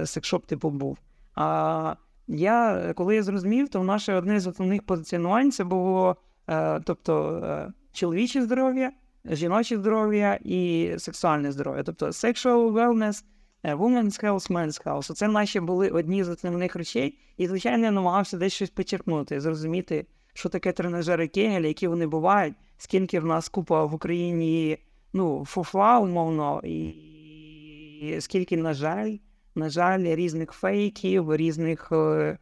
[0.05, 0.99] Секшоп, типу, був.
[1.35, 1.95] А
[2.29, 6.17] я, коли я зрозумів, то наше одне з основних позиціонувань це було
[6.49, 8.93] е, тобто, е, чоловіче здоров'я,
[9.25, 11.83] жіноче здоров'я і сексуальне здоров'я.
[11.83, 13.27] Тобто sexual wellness, е,
[13.65, 15.13] women's health, men's health.
[15.13, 17.19] Це наші були одні з основних речей.
[17.37, 22.55] І, звичайно, я намагався десь щось почерпнути, зрозуміти, що таке тренажери Кегеля, які вони бувають,
[22.77, 24.79] скільки в нас купа в Україні
[25.13, 29.17] ну, фуфла, умовно, і скільки, на жаль,
[29.55, 32.39] на жаль, різних фейків, різних е,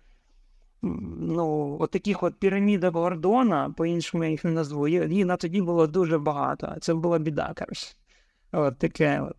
[0.83, 5.87] ну, от таких от пірамідок Гордона, по-іншому я їх не назву, їх на тоді було
[5.87, 6.77] дуже багато.
[6.81, 7.95] Це була біда, коротше.
[8.53, 9.37] От таке от.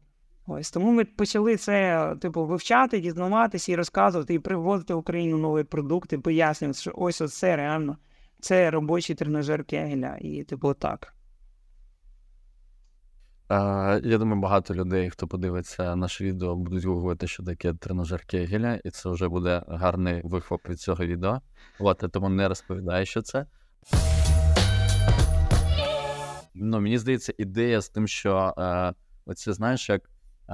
[0.48, 5.64] Ось тому ми почали це, типу, вивчати, дізнаватися і розказувати, і привозити в Україну нові
[5.64, 7.98] продукти, пояснювати, що ось це реально
[8.40, 11.14] це робочий тренажер Кегеля, і типу так.
[14.04, 18.90] Я думаю, багато людей, хто подивиться наше відео, будуть гуглити, що таке тренажер Кегеля, і
[18.90, 21.42] це вже буде гарний вихоп від цього відео.
[21.80, 23.46] От, тому не розповідаю, що це.
[26.54, 28.94] Ну, мені здається, ідея з тим, що е,
[29.26, 30.02] оце, знаєш, як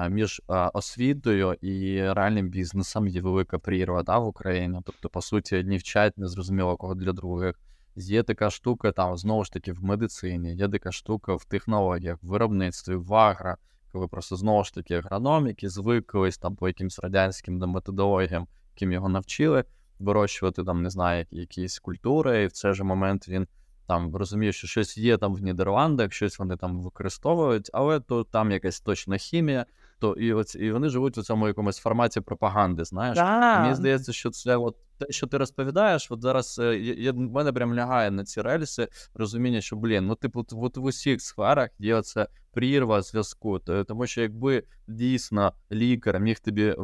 [0.10, 0.42] між
[0.74, 4.80] освітою і реальним бізнесом є велика прірва да, в Україні.
[4.86, 7.60] Тобто, по суті, одні вчать незрозуміло кого для других.
[7.96, 12.28] Є така штука, там знову ж таки в медицині, є така штука в технологіях, в
[12.28, 13.56] виробництві, в агро,
[13.92, 18.92] коли просто знову ж таки агроном, які звикли там по якимсь радянським да, методологіям, яким
[18.92, 19.64] його навчили,
[20.00, 23.48] вирощувати там, не знаю, якісь культури, і в цей же момент він
[23.88, 28.52] там розуміє, що щось є там в Нідерландах, щось вони там використовують, але то там
[28.52, 29.66] якась точна хімія,
[30.02, 32.86] то і оць, і вони живуть у цьому якомусь форматі пропаганди.
[32.86, 33.62] Знаєш, Да.
[33.62, 37.16] мені здається, що це от те, що ти розповідаєш, от зараз е, я, я, в
[37.16, 41.22] мене прям лягає на ці рельси розуміння, що блін, ну типу, от, от в усіх
[41.22, 43.60] сферах є оце прірва зв'язку.
[43.60, 46.76] Тому що якби дійсно лікар міг тобі е,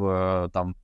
[0.54, 0.76] там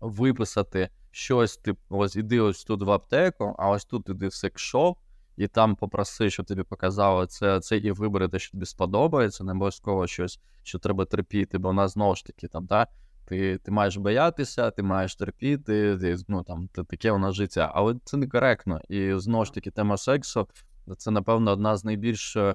[0.00, 4.98] виписати щось, типу, ось іди ось тут в аптеку, а ось тут іди в секшоп,
[5.36, 9.52] і там попроси, щоб тобі показали це, це і вибери те, що тобі сподобається, не
[9.52, 12.86] обов'язково щось, що треба терпіти, бо в нас знову ж таки там, да,
[13.24, 17.72] ти, ти маєш боятися, ти маєш терпіти, ти, ну там ти, таке у нас життя.
[17.74, 18.80] Але це некоректно.
[18.88, 20.48] І знову ж таки, тема сексу
[20.96, 22.54] це, напевно, одна з найбільш е,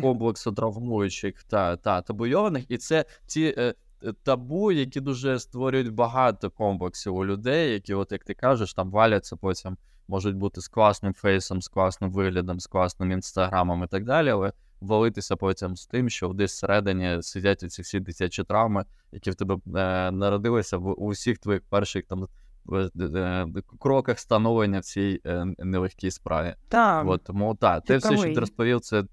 [0.00, 2.70] комплексу травмуючих та, та табуйованих.
[2.70, 8.12] І це ті е, е, табу, які дуже створюють багато комплексів у людей, які, от
[8.12, 9.76] як ти кажеш, там валяться потім,
[10.10, 14.52] можуть бути з класним фейсом, з класним виглядом, з класним інстаграмом і так далі, але
[14.80, 19.54] валитися потім з тим, що десь всередині сидять ці всі дитячі травми, які в тебе
[19.54, 22.26] е, народилися в у всіх твоїх перших там
[22.72, 23.46] е, е,
[23.80, 26.54] кроках становлення в цій е, нелегкій справі.
[26.68, 27.08] Так.
[27.08, 29.04] От, тому так, ти все, що ти розповів, це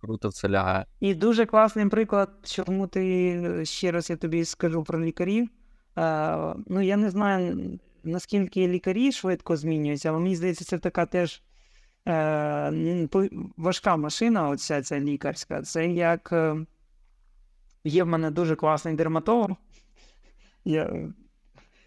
[0.00, 0.86] круто в це лягає.
[1.00, 5.48] І дуже класний приклад, чому ти ще раз я тобі скажу про лікарів.
[5.98, 11.42] Е, ну, я не знаю, наскільки лікарі швидко змінюються, але мені здається, це така теж
[12.08, 13.08] е,
[13.56, 15.62] важка машина, оця ця лікарська.
[15.62, 16.66] Це як е,
[17.84, 19.50] є в мене дуже класний дерматолог.
[20.64, 21.12] Я,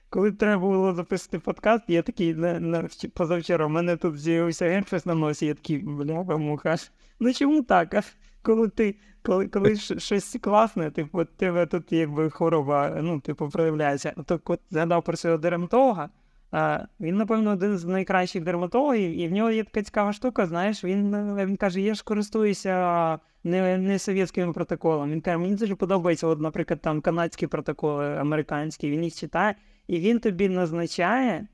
[0.10, 5.06] коли треба було записати подкаст, я такий на, на, позавчора, в мене тут з'явився герпес
[5.06, 6.76] на носі, я такий, бляха, муха.
[7.20, 8.04] Ну чому так?
[8.44, 14.14] Коли ти, коли, коли щось класне, типу, тебе тут якби хвороба, ну, типу, проявляється.
[14.26, 16.10] То от згадав про свого дерматолога.
[16.52, 20.84] А, він, напевно, один з найкращих дерматологів, і в нього є така цікава штука, знаєш,
[20.84, 25.12] він, він каже, я ж користуюся не, не совєтським протоколом.
[25.12, 29.56] Він каже, мені дуже подобається, от, наприклад, там канадські протоколи, американські, він їх читає,
[29.88, 31.48] і він тобі назначає,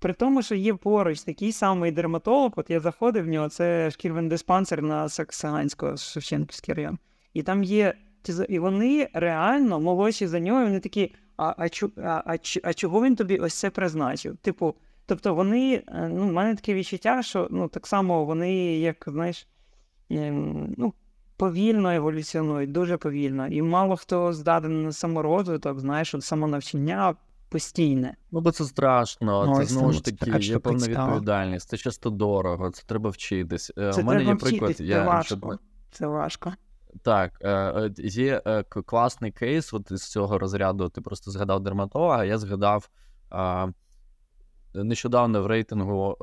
[0.00, 4.28] при тому, що є поруч такий самий дерматолог, от я заходив в нього, це шкірвен
[4.28, 6.98] диспансер на Саксаганського, Шевченківський район.
[7.34, 7.94] І там є,
[8.48, 13.04] і вони реально молодші за нього, і вони такі, а, а, а, а, а чого
[13.04, 14.36] він тобі ось це призначив?
[14.36, 14.74] Типу,
[15.06, 19.48] тобто вони, е, ну, в мене таке відчуття, що ну, так само вони, як, знаєш,
[20.10, 20.94] ем, ну,
[21.36, 23.48] повільно еволюціонують, дуже повільно.
[23.48, 27.14] І мало хто здатен на саморозвиток, знаєш, от самонавчання
[27.50, 28.16] постійне.
[28.30, 32.70] Ну, бо це страшно, Ну, це знову ж таки є певна відповідальність, це часто дорого,
[32.70, 33.72] це треба вчитись.
[33.78, 35.58] Е, Це У мене треба є приклад, вчитись, це важко.
[35.90, 36.52] Це важко.
[37.02, 42.38] Так, е, е, є класний кейс, от із цього розряду ти просто згадав дерматолога, я
[42.38, 42.90] згадав.
[44.74, 46.16] Нещодавно в рейтингу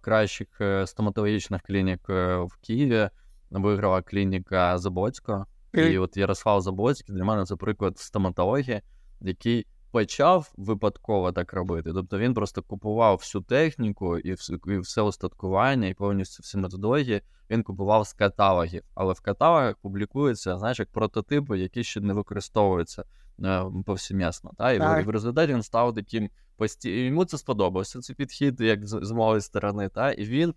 [0.00, 0.48] кращих
[0.84, 3.08] стоматологічних клінік в Києві
[3.50, 5.46] виграла клініка Забоцького.
[5.72, 8.82] І от Ярослав Забоцький для мене це приклад стоматології,
[9.20, 11.92] який почав випадково так робити.
[11.92, 14.34] Тобто він просто купував всю техніку і
[14.80, 18.82] все, устаткування, і повністю всі методології він купував з каталогів.
[18.94, 23.04] Але в каталогах публікуються, знаєш, як прототипи, які ще не використовуються
[23.44, 24.50] е, повсімісно.
[24.58, 24.72] Та?
[24.72, 25.06] І, Так.
[25.06, 27.06] в, результаті він став таким постійним.
[27.06, 29.88] Йому це сподобався, цей підхід, як з, з моєї сторони.
[29.88, 30.12] Та?
[30.12, 30.54] І він.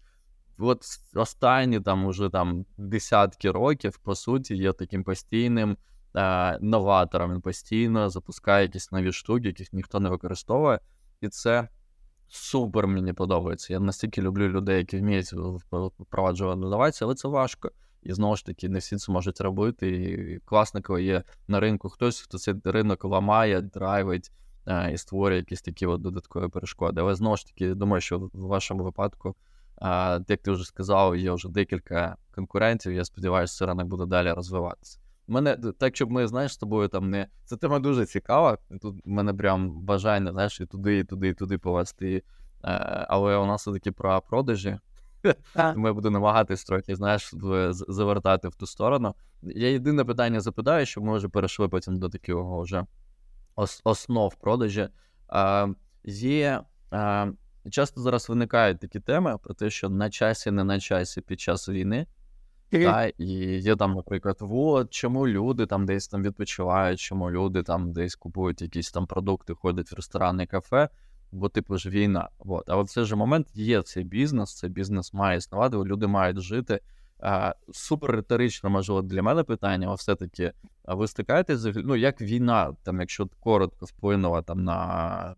[0.59, 0.83] От
[1.15, 5.77] останні там уже там десятки років, по суті, є таким постійним
[6.15, 7.33] е, новатором.
[7.33, 10.79] Він постійно запускає якісь нові штуки, яких ніхто не використовує.
[11.21, 11.67] І це
[12.27, 13.73] супер мені подобається.
[13.73, 15.33] Я настільки люблю людей, які вміють
[15.99, 17.71] впроваджувати інновації, але це важко.
[18.03, 19.89] І знову ж таки, не всі це можуть робити.
[19.89, 24.31] І класно, коли є на ринку хтось, хто цей ринок ламає, драйвить
[24.67, 27.01] е, і створює якісь такі от додаткові перешкоди.
[27.01, 29.35] Але знову ж таки, думаю, що в вашому випадку,
[29.81, 29.85] е,
[30.27, 32.93] як ти вже сказав, є вже декілька конкурентів.
[32.93, 34.99] Я сподіваюся, що ринок буде далі розвиватися.
[35.27, 37.27] Мене так, щоб ми, знаєш, з тобою там не.
[37.45, 38.57] Ця тема дуже цікава.
[38.81, 42.23] Тут в мене прям бажання, знаєш, і туди, і туди, і туди повести.
[42.63, 42.69] Е,
[43.09, 44.79] але у нас все-таки про продажі.
[45.53, 47.33] Тому я буду намагатись трохи, знаєш,
[47.71, 49.15] завертати в ту сторону.
[49.41, 52.85] Я єдине питання запитаю, щоб ми вже перейшли потім до такого вже
[53.83, 54.89] основ продажі.
[55.33, 55.67] Е,
[56.03, 56.61] є
[56.93, 57.31] е,
[57.69, 61.69] часто зараз виникають такі теми про те, що на часі, не на часі під час
[61.69, 62.07] війни.
[62.69, 63.25] Та, і
[63.59, 68.61] є там, наприклад, от чому люди там десь там відпочивають, чому люди там десь купують
[68.61, 70.89] якісь там продукти, ходять в ресторани, кафе,
[71.31, 72.29] бо типу ж війна.
[72.39, 72.69] От.
[72.69, 76.79] Але в цей же момент є цей бізнес, цей бізнес має існувати, люди мають жити.
[77.19, 80.53] А, супер риторично, можливо, для мене питання, але все-таки
[80.87, 85.35] а ви стикаєтесь з ну, як війна, там, якщо коротко вплинула там на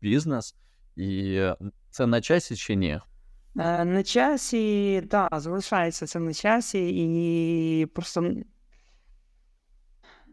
[0.00, 0.54] бізнес,
[0.96, 1.40] і
[1.90, 3.00] це на часі чи ні?
[3.58, 8.34] Е, На часі, так, залишається це на часі, і просто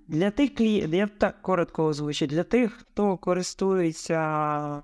[0.08, 4.84] для тих клієнтів, я так коротко озвучу, для тих, хто користується,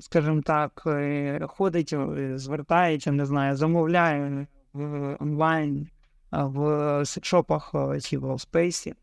[0.00, 1.94] скажімо так, е, ходить,
[2.34, 5.88] звертається, не знаю, замовляє в онлайн,
[6.30, 8.94] в секшопах е, чи в спейсі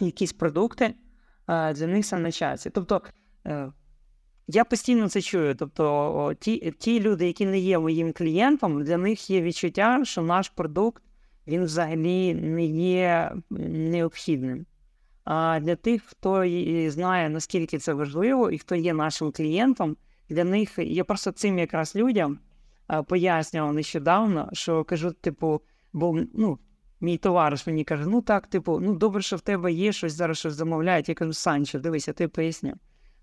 [0.00, 0.94] якісь продукти,
[1.48, 2.70] для них це на часі.
[2.70, 3.02] Тобто,
[4.48, 5.54] я постійно це чую.
[5.54, 10.48] Тобто, ті, ті люди, які не є моїм клієнтом, для них є відчуття, що наш
[10.48, 11.02] продукт
[11.46, 13.32] він взагалі не є
[13.70, 14.66] необхідним.
[15.24, 16.44] А для тих, хто
[16.90, 19.96] знає, наскільки це важливо, і хто є нашим клієнтом,
[20.28, 22.38] для них я просто цим якраз людям
[23.08, 25.60] пояснював нещодавно, що кажу, типу,
[25.92, 26.58] бо ну,
[27.00, 30.38] мій товариш мені каже: ну так, типу, ну добре, що в тебе є щось зараз
[30.38, 31.08] щось замовляють.
[31.08, 32.74] Я кажу, Санчо, дивися, ти поясню.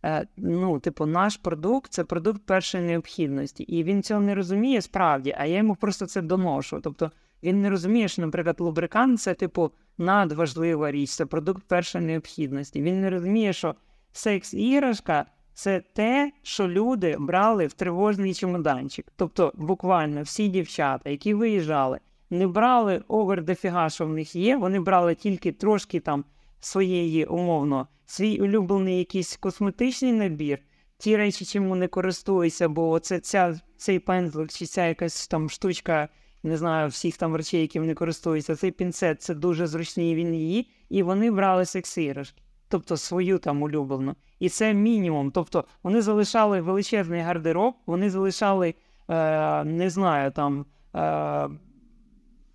[0.05, 3.63] Е, ну, типу, наш продукт це продукт першої необхідності.
[3.63, 6.79] І він цього не розуміє справді, а я йому просто це доношу.
[6.83, 7.11] Тобто
[7.43, 12.81] він не розуміє, що, наприклад, лубрикант це, типу, надважлива річ, це продукт першої необхідності.
[12.81, 13.75] Він не розуміє, що
[14.13, 19.05] секс-іграшка це те, що люди брали в тривожний чемоданчик.
[19.15, 24.79] Тобто, буквально всі дівчата, які виїжджали, не брали овер дофіга, що в них є, вони
[24.79, 26.25] брали тільки трошки там
[26.65, 30.59] своєї умовно, свій улюблений якийсь косметичний набір,
[30.97, 36.09] ті речі, чим вони користуються, бо це ця, цей пензлик чи ця якась там штучка,
[36.43, 40.69] не знаю, всіх там речей, які вони користуються, цей пінцет це дуже зручний, він її,
[40.89, 42.41] і вони брали секс-іграшки.
[42.67, 44.15] Тобто свою там улюблену.
[44.39, 45.31] І це мінімум.
[45.31, 48.75] Тобто вони залишали величезний гардероб, вони залишали,
[49.09, 51.49] е, не знаю, там е,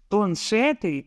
[0.09, 1.05] планшети,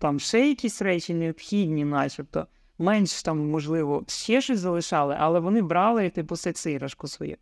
[0.00, 2.46] там ще якісь речі необхідні, начебто.
[2.78, 7.36] Менш там, можливо, ще щось залишали, але вони брали, типу, секс-іграшку свою.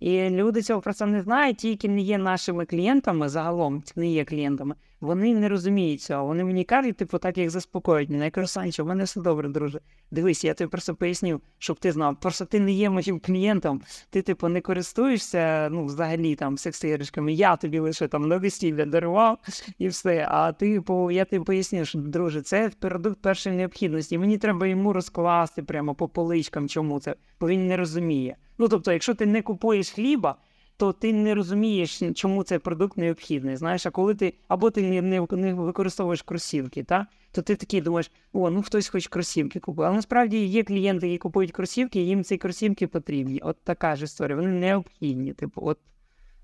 [0.00, 4.06] І люди цього про це не знають, ті, які не є нашими клієнтами, загалом не
[4.06, 6.24] є клієнтами, вони не розуміють цього.
[6.24, 8.30] Вони мені кажуть, типу, так як заспокоюють мене.
[8.36, 9.80] Я Санчо, в мене все добре, друже.
[10.10, 12.16] Дивись, я тобі просто поясню, щоб ти знав.
[12.20, 17.32] Просто ти не є моїм клієнтом, ти, типу, не користуєшся ну, взагалі там секс-іграшками.
[17.32, 19.38] Я тобі лише там на весілля дарував
[19.78, 20.26] і все.
[20.30, 24.18] А ти, типу, я тобі поясню, що друже, це продукт першої необхідності.
[24.18, 28.36] Мені треба йому розкласти прямо по поличкам, чому це, бо він не розуміє.
[28.58, 30.36] Ну тобто, якщо ти не купуєш хліба,
[30.80, 33.56] то ти не розумієш, чому цей продукт необхідний.
[33.56, 37.80] Знаєш, а коли ти або ти не, не, не використовуєш кросівки, та, то ти такий
[37.80, 39.88] думаєш, о, ну хтось хоче кросівки купує.
[39.88, 43.40] Але насправді є клієнти, які купують кросівки, і їм ці кросівки потрібні.
[43.40, 44.36] От така ж історія.
[44.36, 45.32] Вони необхідні.
[45.32, 45.78] Типу, от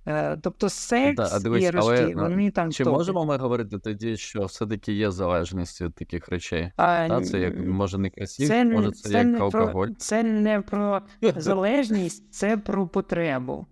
[0.09, 2.97] Е, тобто секс Да, дивись, і рожки, е, вони там Чи топі.
[2.97, 6.73] можемо ми говорити тоді, що все-таки є залежність від таких речей?
[6.77, 9.87] А, Та, це як може не красів, це, може це, це, як не алкоголь.
[9.87, 11.03] про, це не про
[11.37, 13.67] залежність, це про потребу.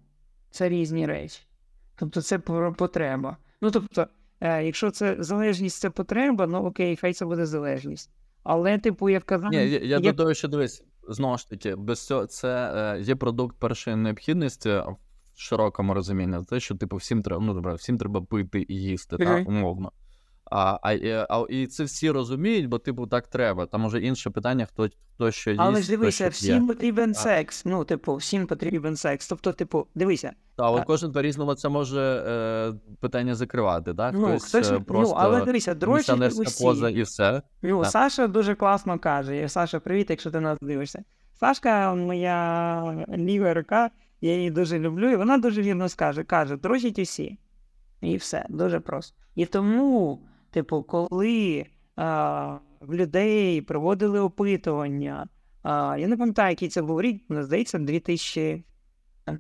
[0.55, 1.41] Це різні речі.
[1.97, 3.37] Тобто це про потреба.
[3.61, 4.07] Ну тобто,
[4.41, 8.11] е, якщо це залежність, це потреба, ну окей, хай це буде залежність.
[8.43, 12.27] Але, типу, я казав, Ні, я, я додаю, що дивись, знову ж таки, без цього
[12.27, 14.97] це е, є продукт першої необхідності в
[15.41, 16.45] широкому розумінні.
[16.45, 19.93] Те, що типу всім треба, ну добре, всім треба пити і їсти, так, умовно.
[20.51, 23.67] А, а, і- а, і це всі розуміють, бо типу так треба.
[23.67, 27.15] Там уже інше питання, хто, хто що їсть, Але ж дивися, всім потрібен А.
[27.15, 27.65] секс.
[27.65, 29.29] Ну, типу, всім потрібен секс.
[29.29, 34.15] Тобто, типу, дивися, Та, але А- кожен по-різному це може е, питання закривати, так?
[34.19, 36.65] ну, Хтось, хтось, е, ну, але дивися, місіонерська усі.
[36.65, 37.43] поза і все.
[37.63, 37.91] Ну, Так.
[37.91, 39.43] Саша дуже класно каже.
[39.43, 41.03] І, Саша, привіт, якщо ти нас дивишся.
[41.41, 46.99] Сашка, моя ліва рука, я її дуже люблю, і вона дуже вірно скаже, каже, дрочать
[46.99, 47.39] усі.
[48.01, 49.17] І все, дуже просто.
[49.35, 50.21] І тому,
[50.55, 55.29] типу, коли а, в людей проводили опитування,
[55.63, 58.65] а, я не пам'ятаю, який це був рік, мені здається, 2000,
[59.29, 59.39] е,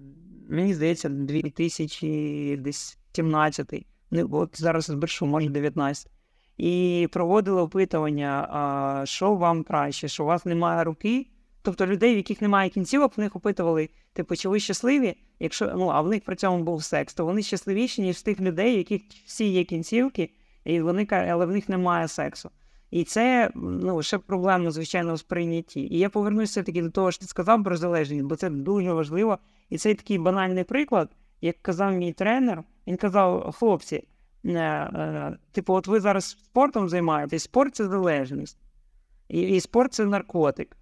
[0.48, 3.86] мені здається, 2017.
[4.10, 6.10] Ну, от зараз збершу, може, 19.
[6.56, 11.26] І проводили опитування, а, що вам краще, що у вас немає руки.
[11.62, 15.88] Тобто людей, в яких немає кінцівок, в них опитували, типу, чи ви щасливі, якщо ну,
[15.88, 19.02] а в них при цьому був секс, то вони щасливіші, ніж тих людей, в яких
[19.26, 20.30] всі є кінцівки,
[20.64, 22.50] і вони але в них немає сексу.
[22.90, 25.80] І це ну, ще проблемно, звичайно, в сприйнятті.
[25.80, 29.38] І я повернуся таки до того, що ти сказав про залежність, бо це дуже важливо.
[29.70, 34.08] І цей такий банальний приклад, як казав мій тренер, він казав: хлопці,
[34.44, 38.58] е, е, типу, от ви зараз спортом займаєтесь, спорт це залежність,
[39.28, 40.76] і, і спорт це наркотик.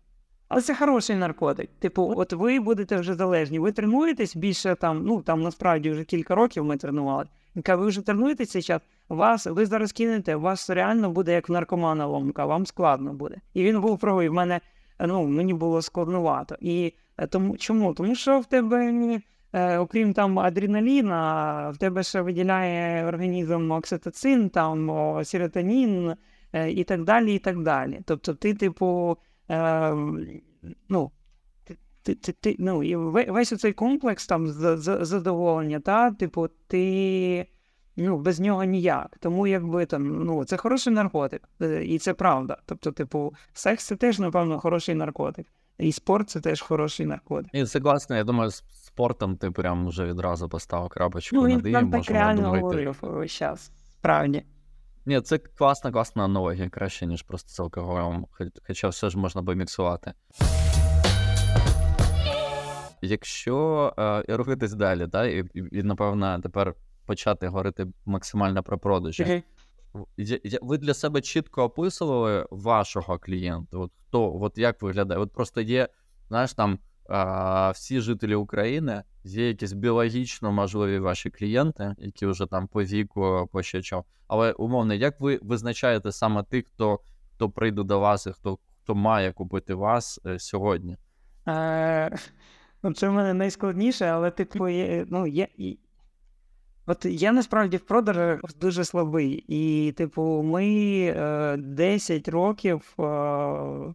[0.48, 1.70] Але це хороший наркотик.
[1.78, 3.58] Типу, от ви будете вже залежні.
[3.58, 7.26] Ви тренуєтесь більше там, ну там насправді вже кілька років ми тренували.
[7.54, 8.82] Ви вже тренуєтесь цей час,
[9.16, 13.36] вас, ви зараз кинете, у вас реально буде як наркомана ломка, вам складно буде.
[13.54, 14.28] І він був правий.
[14.28, 14.60] В мене
[15.06, 16.56] ну, мені було складновато.
[16.60, 17.94] І е, тому чому?
[17.94, 19.20] Тому що в тебе,
[19.52, 24.90] е, окрім там адреналіна, в тебе ще виділяє організм окситоцин, там
[25.24, 26.14] серотонін
[26.52, 27.34] е, і так далі.
[27.34, 28.00] і так далі.
[28.04, 29.16] Тобто, ти, типу,
[30.88, 31.10] ну,
[32.02, 34.46] ти, ти, ти, ну, і весь цей комплекс там
[35.04, 37.46] задоволення, та, типу, ти
[37.96, 39.16] ну, без нього ніяк.
[39.20, 42.56] Тому якби там, ну, це хороший наркотик, е, і це правда.
[42.66, 45.46] Тобто, типу, секс це теж, напевно, хороший наркотик.
[45.78, 47.50] І спорт це теж хороший наркотик.
[47.54, 51.66] І це класно, я думаю, з спортом ти прям вже відразу поставив крапочку Ну, над
[51.66, 53.70] «і», так реально говорив весь час.
[53.92, 54.44] Справді.
[55.06, 58.26] Ні, це класна, класна аналогія, краще, ніж просто з алкоголем,
[58.66, 60.12] хоча все ж можна поміксувати.
[63.02, 66.74] Якщо е, рухатись далі, да, і, і, і, напевно, тепер
[67.06, 69.22] почати говорити максимально про продажі.
[70.16, 73.76] Я- Ви для себе чітко описували вашого клієнта?
[73.78, 75.20] От хто, от як виглядає?
[75.20, 75.88] От просто є,
[76.28, 82.66] знаєш, там а, всі жителі України, є якісь біологічно можливі ваші клієнти, які вже там
[82.66, 84.04] по віку, по ще чому.
[84.28, 87.00] Але умовно, як ви визначаєте саме тих, хто,
[87.34, 90.96] хто прийде до вас і хто, хто має купити вас е, сьогодні?
[91.48, 92.16] Е,
[92.82, 94.68] ну, це в мене найскладніше, але типу,
[95.08, 95.48] ну, є.
[96.86, 99.44] От я насправді в продажах дуже слабий.
[99.48, 100.66] І, типу, ми
[101.16, 103.94] е, 10 років е,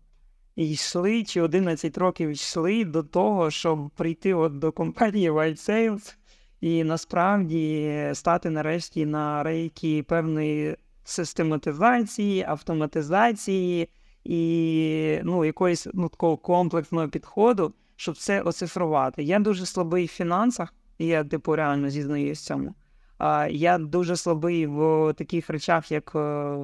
[0.55, 6.15] йшли, чи 11 років йшли до того, щоб прийти от до компанії White Sales
[6.61, 13.89] і насправді стати нарешті на рейки певної систематизації, автоматизації
[14.23, 19.23] і ну, якоїсь ну, такого комплексного підходу, щоб це оцифрувати.
[19.23, 22.75] Я дуже слабий в фінансах, я типу реально зізнаюсь цьому.
[23.17, 26.57] А, я дуже слабий в таких речах, як е,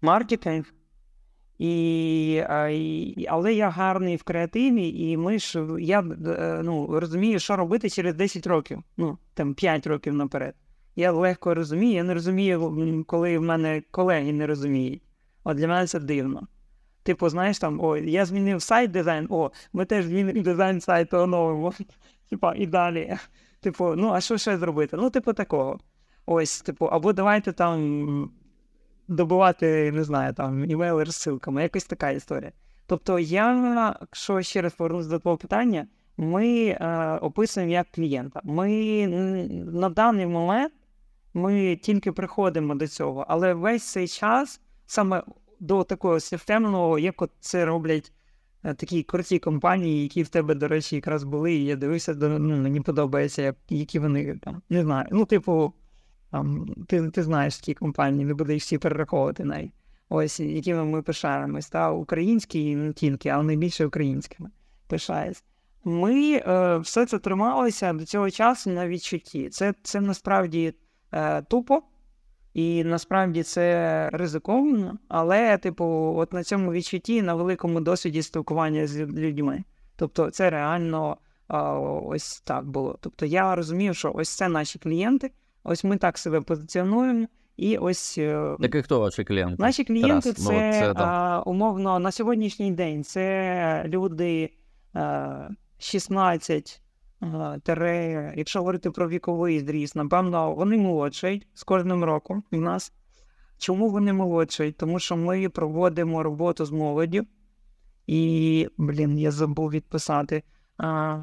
[0.00, 0.72] маркетинг.
[1.58, 2.32] І,
[2.70, 7.90] і, але я гарний в креативі, і ми ж я е, ну, розумію, що робити
[7.90, 10.54] через 10 років, ну там 5 років наперед.
[10.96, 15.02] Я легко розумію, я не розумію, коли в мене колеги не розуміють.
[15.44, 16.48] От для мене це дивно.
[17.02, 21.72] Типу, знаєш, там, о, я змінив сайт дизайн, о, ми теж змінили дизайн сайту оновимо.
[22.30, 23.16] Типа, і далі.
[23.60, 24.96] Типу, ну, а що ще зробити?
[24.96, 25.78] Ну, типу, такого.
[26.26, 28.30] Ось, типу, або давайте там
[29.08, 32.52] добувати, не знаю, там імейли з ссылками, якась така історія.
[32.86, 38.40] Тобто, я, якщо ще раз повернуся до твого питання, ми е, описуємо як клієнта.
[38.44, 39.06] Ми
[39.72, 40.72] на даний момент
[41.34, 45.22] ми тільки приходимо до цього, але весь цей час саме
[45.60, 48.12] до такого системного, як от це роблять
[48.74, 52.80] такі круті компанії, які в тебе, до речі, якраз були, і я дивився, ну, мені
[52.80, 55.08] подобається, як, які вони там, не знаю.
[55.12, 55.72] Ну, типу,
[56.30, 59.72] там, ти ти знаєш ті компанії, не будеш всі перераховувати навіть.
[60.08, 64.50] Ось, якими ми пишаємось, та українські і не тільки, але найбільше українськими
[64.88, 65.44] пишаюсь.
[65.84, 69.48] Ми е, все це трималося до цього часу на відчутті.
[69.48, 70.74] Це це насправді
[71.12, 71.82] е, тупо,
[72.56, 75.84] і насправді це ризиковано, але, типу,
[76.16, 79.64] от на цьому відчутті, на великому досвіді спілкування з людьми.
[79.96, 81.16] Тобто, це реально
[81.50, 81.58] е,
[82.06, 82.98] ось так було.
[83.00, 85.30] Тобто, я розумів, що ось це наші клієнти,
[85.64, 87.26] ось ми так себе позиціонуємо.
[87.56, 89.56] І ось е, Так і хто ваші клієнти?
[89.58, 94.50] Наші клієнти Тарас, це, ну, це а, умовно на сьогоднішній день це люди
[94.94, 95.48] а,
[95.78, 96.82] 16
[97.62, 102.92] тере, якщо говорити про віковий зріст, напевно, вони молодшають з кожним роком у нас.
[103.58, 104.76] Чому вони молодшають?
[104.76, 107.26] Тому що ми проводимо роботу з молоддю.
[108.06, 110.42] І, блін, я забув відписати.
[110.78, 111.18] А,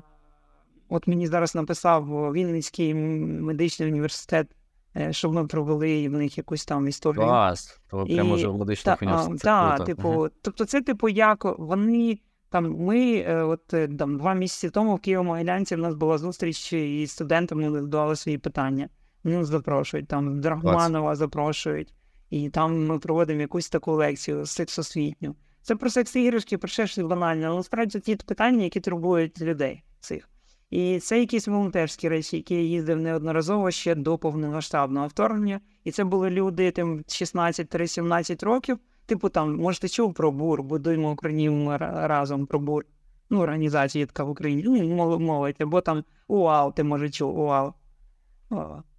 [0.90, 4.48] От мені зараз написав Вінницький медичний університет,
[4.96, 7.22] е, щоб ми провели в них якусь там історію.
[7.22, 9.78] Клас, то прямо вже в медичних університетах.
[9.78, 12.20] Так, типу, тобто, це типу, як вони
[12.54, 16.74] там ми е, от е, там два місяці тому в Києво-Могилянці в нас була зустріч
[16.74, 18.90] і студентами задавали свої питання.
[19.24, 21.94] Ну, запрошують, там Драгманова запрошують,
[22.30, 25.36] і там ми проводимо якусь таку лекцію сексосвітню.
[25.62, 29.84] Це про секс іграшки, про ще щось банальне, але насправді ті питання, які турбують людей
[30.00, 30.30] цих.
[30.70, 35.62] І це якісь волонтерські речі, які я їздив неодноразово ще до повномасштабного вторгнення.
[35.84, 38.80] І це були люди тим 16-17 років.
[39.06, 42.86] Типу там, може, ти чув про бур, будуємо Україну разом про бур.
[43.30, 44.64] Ну, організація така в Україні.
[44.66, 47.74] Ну, мовить, або там УАУ, ти може чув, УАУ.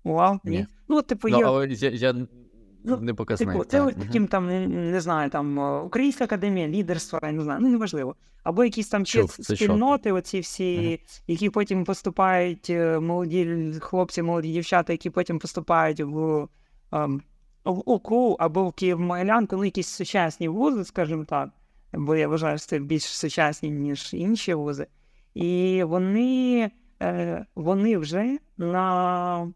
[0.04, 0.38] УАУ?
[0.44, 0.66] Ні.
[0.88, 1.44] Ну, типу, ну, є...
[1.44, 2.26] але я, я
[2.84, 3.52] ну, не показник.
[3.52, 4.46] Типу, це ось таким там,
[4.90, 8.16] не знаю, там Українська академія лідерства, я не знаю, ну неважливо.
[8.42, 11.22] Або якісь там чув, спільноти, оці всі, uh-huh.
[11.26, 16.48] які потім поступають, е, молоді хлопці, молоді дівчата, які потім поступають в.
[17.64, 21.50] В УКУ або в Київ-Могилянку, ну якісь сучасні вузи, скажімо так,
[21.92, 24.86] бо я вважаю, що це більш сучасні, ніж інші вузи.
[25.34, 26.70] І вони
[27.02, 29.52] е, вони вже на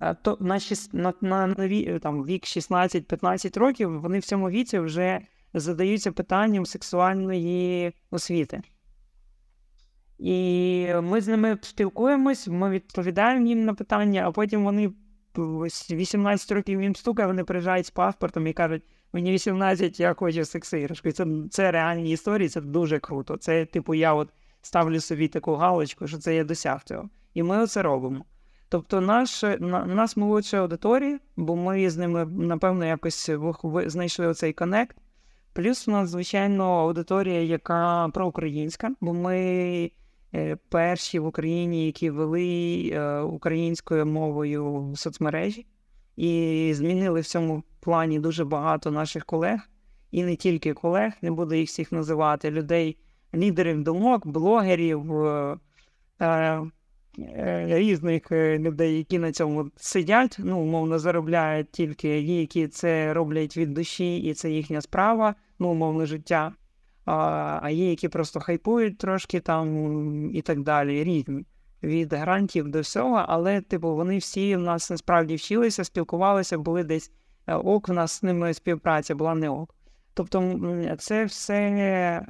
[0.00, 0.58] е, то, на,
[0.92, 5.20] на, на, на там, вік 16-15 років вони в цьому віці вже
[5.54, 8.62] задаються питанням сексуальної освіти.
[10.18, 14.92] І ми з ними спілкуємось, ми відповідаємо їм на питання, а потім вони
[15.38, 18.82] 18 років їм стукає, вони приїжджають з паспортом і кажуть,
[19.12, 21.12] мені 18, я хочу секс-іграшку.
[21.12, 23.36] Це це реальні історії, це дуже круто.
[23.36, 24.28] Це, типу, я от
[24.62, 27.08] ставлю собі таку галочку, що це я досяг цього.
[27.34, 28.24] І ми це робимо.
[28.68, 33.30] Тобто, наш, на, нас молодша аудиторія, бо ми з ними, напевно, якось
[33.86, 34.96] знайшли оцей connect.
[35.52, 39.90] Плюс у нас, звичайно, аудиторія, яка проукраїнська, бо ми
[40.68, 45.66] перші в Україні, які вели е, українською мовою соцмережі,
[46.16, 49.60] і змінили в цьому плані дуже багато наших колег,
[50.10, 52.96] і не тільки колег, не буду їх всіх називати, людей,
[53.34, 55.12] лідерів думок, блогерів.
[56.20, 63.74] Е, різних людей, які на цьому сидять, ну, умовно, заробляють тільки які це роблять від
[63.74, 66.52] душі, і це їхня справа, ну, умовно, життя
[67.06, 71.46] а є, які просто хайпують трошки там і так далі, різні.
[71.82, 77.12] Від грантів до всього, але, типу, вони всі в нас насправді вчилися, спілкувалися, були десь
[77.46, 79.74] е, ок, в нас з ними співпраця була не ок.
[80.14, 80.60] Тобто,
[80.98, 82.22] це все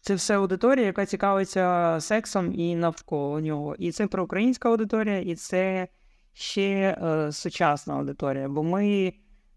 [0.00, 3.74] це все аудиторія, яка цікавиться сексом і навколо нього.
[3.78, 5.88] І це проукраїнська аудиторія, і це
[6.32, 8.48] ще е, сучасна аудиторія.
[8.48, 9.12] Бо ми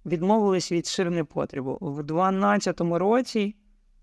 [0.08, 1.78] відмовились від ширини потребу.
[1.82, 3.56] В 2012 році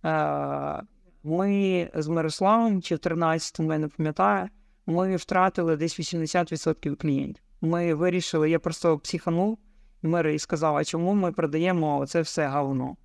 [0.05, 0.83] е,
[1.23, 4.49] ми з Мирославом, чи в 13-му, я не пам'ятаю,
[4.87, 7.45] ми втратили десь 80% клієнтів.
[7.61, 9.59] Ми вирішили, я просто психанув
[10.35, 12.97] і сказав, а чому ми продаємо це все говно.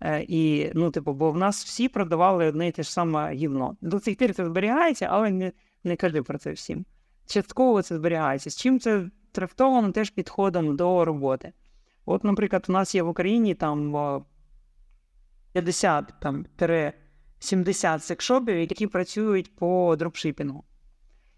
[0.00, 3.76] Е, і, ну, типу, бо в нас всі продавали одне і те ж саме гівно.
[3.80, 5.52] До цих пір це зберігається, але не
[5.84, 6.84] не кажи про це всім.
[7.26, 8.50] Частково це зберігається.
[8.50, 11.52] З чим це трактовано теж підходом до роботи.
[12.06, 13.92] От, наприклад, у нас є в Україні там
[15.52, 16.46] 50 там,
[17.38, 20.64] 70 секшопів, які працюють по дропшипінгу.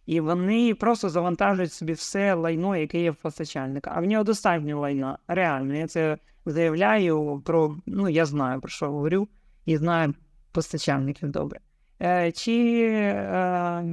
[0.07, 3.93] І вони просто завантажують собі все лайно, яке є в постачальника.
[3.95, 5.19] А в нього достатньо лайна.
[5.29, 7.77] Реально, я це заявляю про.
[7.87, 9.29] Ну, я знаю, про що говорю,
[9.65, 10.15] і знаю
[10.53, 11.61] постачальників добре.
[12.03, 13.85] Е, Чи е,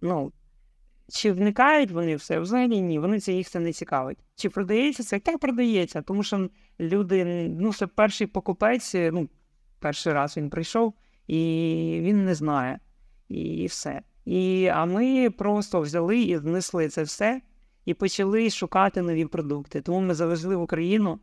[0.00, 0.32] ну,
[1.08, 2.40] чи вникають вони все?
[2.40, 4.18] Взагалі ні, вони це їх це не цікавить.
[4.34, 5.18] Чи продається це?
[5.18, 6.48] Так продається, тому що
[6.80, 7.24] люди,
[7.60, 9.28] ну, це перший покупець, ну,
[9.78, 10.94] перший раз він прийшов,
[11.26, 11.36] і
[12.02, 12.78] він не знає.
[13.28, 14.02] І все.
[14.24, 17.40] І, А ми просто взяли і знесли це все
[17.84, 19.80] і почали шукати нові продукти.
[19.80, 21.18] Тому ми завезли в Україну.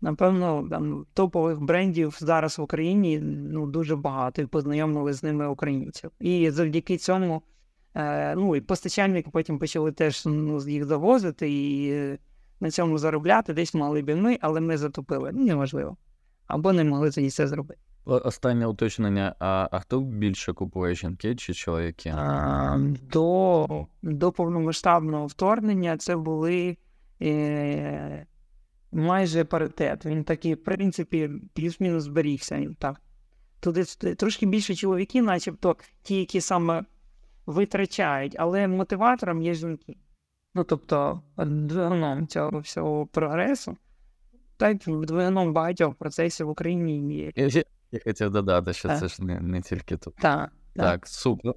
[0.00, 6.10] Напевно, там топових брендів зараз в Україні ну, дуже багато і познайомили з ними українців.
[6.20, 7.40] І завдяки цьому е,
[8.36, 11.92] ну, і постачальники потім почали теж ну, їх завозити і
[12.60, 13.54] на цьому заробляти.
[13.54, 15.30] Десь мали б ми, але ми затопили.
[15.34, 15.96] Ну, неможливо.
[16.46, 17.80] Або не могли тоді це зробити.
[18.04, 22.14] Останнє уточнення: а а хто більше купує жінки чи чоловіки?
[22.16, 22.78] А,
[23.12, 26.76] До до повномасштабного вторгнення це були
[27.22, 28.26] е,
[28.92, 30.06] майже паритет.
[30.06, 32.66] Він такий, в принципі, плюс-мінус зберігся.
[32.78, 33.00] Так.
[33.60, 33.84] Туди
[34.14, 36.84] трошки більше чоловіків, начебто ті, які саме
[37.46, 39.96] витрачають, але мотиватором є жінки.
[40.54, 43.76] Ну, тобто, двигуном цього всього прогресу,
[44.56, 47.62] так двигуном багатьох процесів в Україні є.
[47.92, 49.00] Я хотів додати, що так.
[49.00, 50.14] це ж не не тільки тут.
[50.16, 51.54] Так, так, так супер.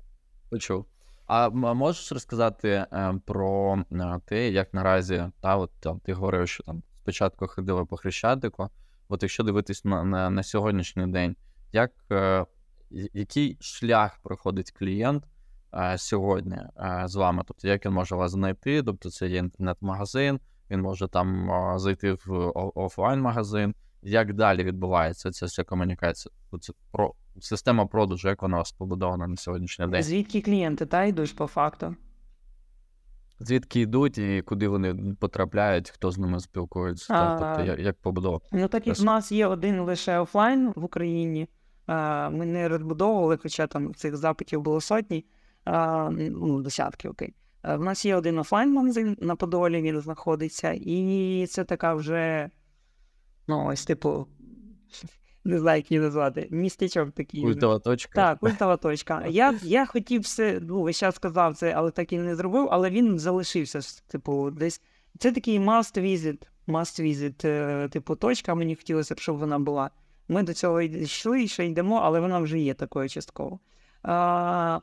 [0.49, 0.85] Почув.
[1.27, 6.63] А можеш розказати е, про е, те, як наразі та, от, там, ти говорив, що
[6.63, 8.69] там спочатку ходили по Хрещатику.
[9.07, 11.35] От якщо дивитись на на, на сьогоднішній день,
[11.71, 12.45] як, е,
[13.13, 15.27] який шлях проходить клієнт е,
[15.97, 17.43] сьогодні е, з вами?
[17.47, 18.83] Тобто, як він може вас знайти?
[18.83, 20.39] Тобто, це є інтернет-магазин,
[20.71, 26.31] він може там зайти в офлайн-магазин як далі відбувається ця вся комунікація?
[26.61, 30.03] Це про система продажу, як вона у вас побудована на сьогоднішній день?
[30.03, 31.95] Звідки клієнти та йдуть по факту?
[33.39, 37.13] Звідки йдуть і куди вони потрапляють, хто з ними спілкується?
[37.13, 38.39] А, тобто, як, як побудова?
[38.51, 41.49] Ну так як в нас є один лише офлайн в Україні.
[42.31, 45.25] Ми не розбудовували, хоча там цих запитів було сотні,
[46.11, 47.33] ну, десятки окей.
[47.63, 52.49] В нас є один офлайн-магазин на Подолі, він знаходиться, і це така вже
[53.47, 54.27] Ну, ось, типу,
[55.45, 56.47] не знаю, як її назвати.
[56.51, 57.41] Містечок такий.
[57.41, 58.11] Культова точка.
[58.15, 59.25] Так, культова точка.
[59.29, 62.89] Я я хотів все, ну, весь час сказав це, але так і не зробив, але
[62.89, 63.79] він залишився.
[64.07, 64.81] Типу, десь.
[65.19, 68.55] Це такий must visit, must visit, е, типу, точка.
[68.55, 69.89] Мені хотілося б, щоб вона була.
[70.27, 73.59] Ми до цього йшли ще йдемо, але вона вже є такою частково.
[74.03, 74.79] А,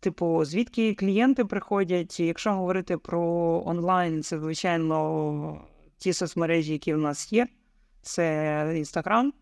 [0.00, 3.22] Типу, звідки клієнти приходять, якщо говорити про
[3.66, 5.60] онлайн, це, звичайно,
[5.98, 7.46] ті соцмережі, які в нас є
[8.02, 9.32] це Інстаграм,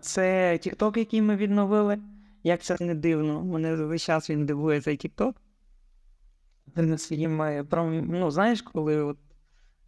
[0.00, 1.98] це TikTok, який ми відновили.
[2.42, 5.32] Як це не дивно, мене весь час він дивує цей TikTok.
[8.08, 9.18] Ну, знаєш, коли от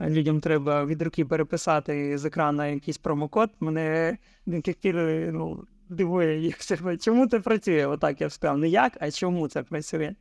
[0.01, 6.57] людям треба від руки переписати з екрану якийсь промокод, мене ну, дивує їх.
[7.01, 7.87] Чому це працює?
[7.87, 8.59] Отак я б сказав.
[8.59, 10.15] Не як, а чому це працює?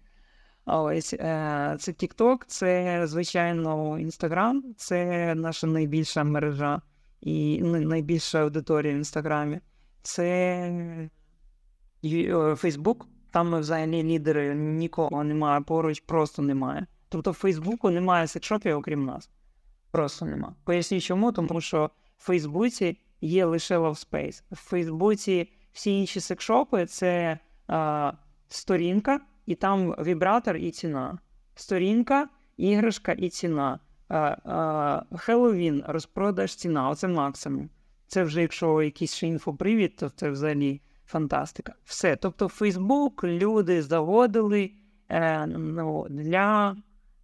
[0.65, 6.82] Ось е, це TikTok, це, звичайно, Instagram, це наша найбільша мережа
[7.22, 9.59] і найбільша аудиторія в інстаграмі.
[10.01, 11.05] Це
[12.34, 16.86] Facebook, там ми взагалі лідери нікого немає, поруч просто немає.
[17.09, 19.30] Тобто в Фейсбуку немає секшопів, окрім нас.
[19.91, 20.55] Просто нема.
[20.63, 24.43] Поясню чому, тому що в Фейсбуці є лише LoveSpace.
[24.51, 28.11] В Фейсбуці всі інші секшопи це а,
[28.47, 31.20] сторінка і там вібратор і ціна.
[31.55, 33.80] Сторінка, іграшка і ціна.
[35.17, 37.70] Хеллоуін, розпродаж ціна, оце максимум.
[38.07, 41.76] Це вже якщо якийсь ще інфопривід, то це взагалі фантастика.
[41.84, 42.15] Все.
[42.15, 44.72] Тобто, Фейсбук люди заводили
[45.09, 46.76] е, ну, для.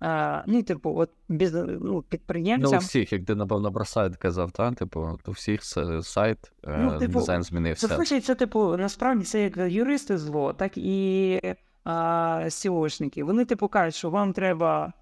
[0.01, 2.71] Uh, ну, типу, от без ну, підприємцям.
[2.71, 4.71] Ну, у всіх, як ти, напевно, про сайт казав, та?
[4.71, 5.63] типу, у всіх
[6.01, 7.87] сайт, ну, типу, дизайн змінився.
[7.87, 11.39] Це, це, типу, насправді це як юристи зло, так і
[11.85, 13.23] SEOшники.
[13.23, 14.93] Вони типу кажуть, що вам треба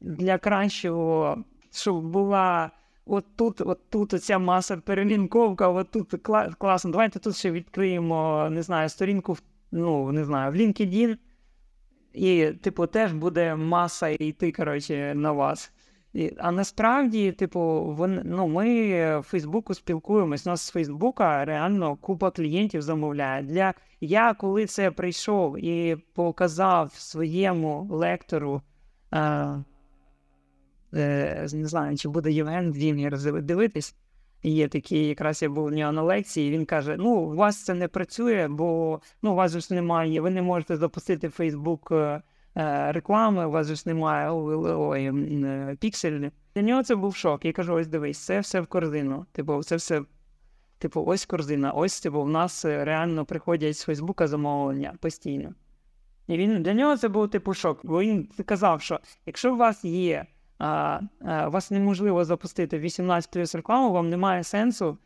[0.00, 2.70] для кращого, щоб була
[3.06, 6.14] от тут, от тут оця маса перелінковка, от тут
[6.58, 6.90] класно.
[6.90, 9.36] Давайте тут ще відкриємо, не знаю, сторінку
[9.72, 11.16] ну, не знаю, в LinkedIn.
[12.16, 15.72] І, типу, теж буде маса йти, коротше, на вас.
[16.12, 18.64] І, А насправді, типу, вон, ну, ми
[19.20, 20.46] в Фейсбуку спілкуємось.
[20.46, 23.42] У нас з Фейсбука реально купа клієнтів замовляє.
[23.42, 28.62] Для Я коли це прийшов і показав своєму лектору,
[29.12, 29.18] е,
[30.94, 33.96] е, не знаю, чи буде Євген Вім'єр дивитись.
[34.50, 37.74] Є такий, якраз я був у нього на лекції, він каже: Ну, у вас це
[37.74, 41.92] не працює, бо ну, у вас ж немає, ви не можете запустити Фейсбук.
[42.58, 46.30] Е, реклами, у вас ж немає ой, е, пікселі.
[46.54, 47.44] Для нього це був шок.
[47.44, 49.26] Я кажу: ось дивись, це все в корзину.
[49.32, 50.02] Типу, це все,
[50.78, 51.72] типу, ось корзина.
[51.72, 55.54] Ось типу, в нас реально приходять з Фейсбука замовлення постійно.
[56.26, 57.80] І він для нього це був типу шок.
[57.82, 60.26] Бо він казав, що якщо у вас є,
[61.20, 64.98] вас неможливо запустити 18 плюс рекламу, вам немає сенсу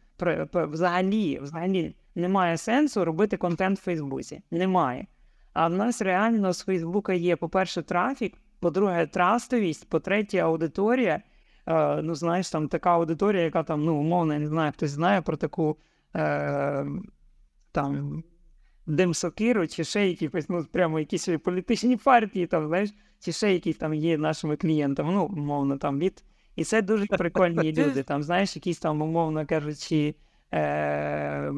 [0.52, 4.42] взагалі, взагалі немає сенсу робити контент в Фейсбуці.
[4.50, 5.06] Немає.
[5.52, 11.22] А в нас реально з Фейсбука є, по-перше, трафік, по-друге, трастовість, по-третє, аудиторія.
[11.66, 15.22] Е, ну, знаєш, там така аудиторія, яка там, ну, умовно, я не знаю, хтось знає
[15.22, 15.76] про таку
[16.16, 16.86] е,
[17.72, 18.24] там
[18.86, 22.90] Демсокиру, чи ще якісь, ну, прямо якісь політичні партії, там, знаєш,
[23.20, 26.24] чи ще якісь там є нашими клієнтами, ну, умовно, там від.
[26.56, 28.02] І це дуже прикольні люди.
[28.02, 30.14] Там, знаєш, якісь там, умовно кажучи,
[30.52, 31.52] е,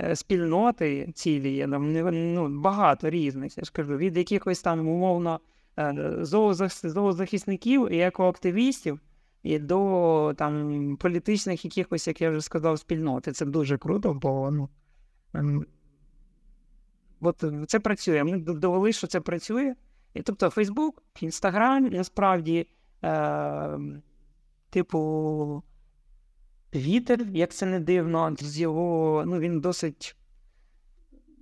[0.00, 1.92] е, спільноти цілі є, там,
[2.34, 5.40] ну, багато різних, я ж кажу, від якихось там, умовно,
[5.78, 9.00] е, зоозах- зоозахисників і екоактивістів,
[9.42, 13.32] і до там політичних якихось, як я вже сказав, спільноти.
[13.32, 14.68] Це дуже круто, бо ну.
[17.20, 18.24] От е, це працює.
[18.24, 19.74] Ми довели, що це працює.
[20.14, 22.66] І тобто Фейсбук, Інстаграм, насправді,
[23.04, 23.78] е,
[24.70, 25.62] типу,
[26.70, 30.16] Твіттер, як це не дивно, з його, ну він досить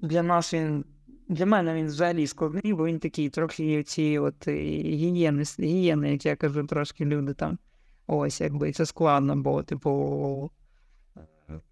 [0.02, 0.84] для нас він.
[1.28, 4.52] Для мене він взагалі складний, бо він такий трохи ці от е,
[4.82, 7.58] гієни, гієни, як я кажу, трошки люди там.
[8.06, 10.50] Ось, якби це складно, бо, типу,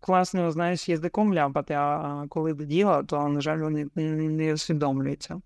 [0.01, 5.41] класно, знаєш, язиком ляпати, а коли до діла, то, на жаль, вони не усвідомлюються.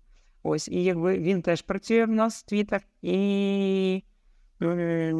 [0.47, 4.03] Ось, і якби він теж працює в нас, Твіттер, і,
[4.61, 5.13] е,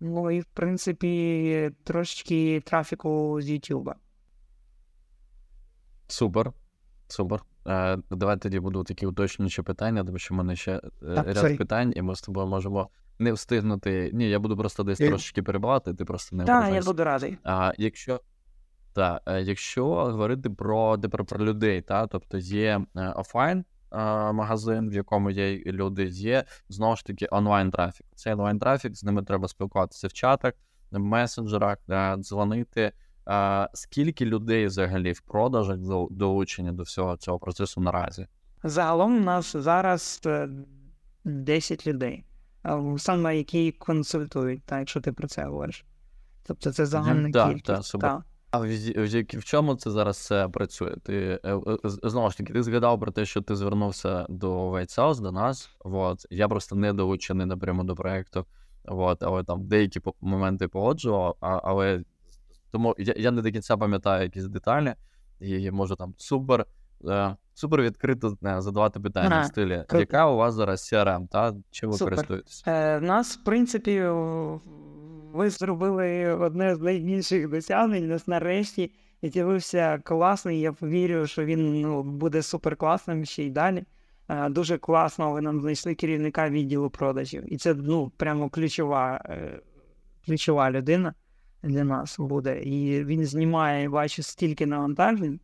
[0.00, 3.96] ну, і в принципі, трошечки трафіку з Ютуба.
[6.06, 6.52] Супер.
[7.08, 7.40] Супер.
[7.66, 10.80] Е, давай тоді буду такі уточнюючі питання, тому що в мене ще е,
[11.14, 11.56] Так, ряд sorry.
[11.56, 12.88] питань, і ми з тобою можемо
[13.18, 14.10] не встигнути.
[14.12, 17.38] Ні, я буду просто десь Я- трошечки перебивати, ти просто не Так, я буду радий.
[17.44, 18.20] А якщо,
[18.92, 22.80] та, якщо говорити про, тепер про людей, та, тобто є
[23.16, 23.64] офлайн
[24.32, 28.06] магазин, в якому є люди, є знову ж таки онлайн трафік.
[28.14, 30.54] Цей онлайн трафік, з ними треба спілкуватися в чатах,
[30.90, 32.92] в месенджерах, е, дзвонити.
[33.28, 38.26] Е, Скільки людей взагалі в продажах до- долучені до всього цього процесу наразі?
[38.64, 40.48] Загалом у нас зараз е,
[41.24, 42.24] 10 людей,
[42.98, 45.84] саме які консультують, так, якщо ти про це говориш.
[46.46, 47.92] Тобто це загальна Так, кількість.
[47.92, 48.22] так, так.
[48.50, 50.96] А в, в, в чому це зараз все працює?
[51.02, 54.98] Ти е, е, знову ж таки, ти згадав про те, що ти звернувся до White
[54.98, 55.70] House, до нас.
[55.84, 56.26] Вот.
[56.30, 58.46] Я просто не долучений напряму до проекту.
[58.84, 62.04] Вот, але там деякі моменти погоджував, а, але
[62.70, 64.94] тому я, я не до кінця пам'ятаю якісь деталі,
[65.40, 66.66] і можу там супер,
[67.08, 71.54] е, супер відкрито е, задавати питання Ага, в стилі, яка у вас зараз CRM, та
[71.70, 72.64] чим ви користуєтесь?
[72.66, 74.04] Е, в нас, в принципі,
[75.32, 78.04] ви зробили одне з найбільших досягнень.
[78.04, 80.60] У нас нарешті з'явився класний.
[80.60, 83.84] Я вірю, що він ну, буде супер класним ще й далі.
[84.50, 87.52] Дуже класно, ви нам знайшли керівника відділу продажів.
[87.52, 89.60] І це ну, прямо ключова, е,
[90.26, 91.14] ключова людина
[91.62, 92.62] для нас буде.
[92.62, 95.40] І він знімає, бачу, стільки навантажень,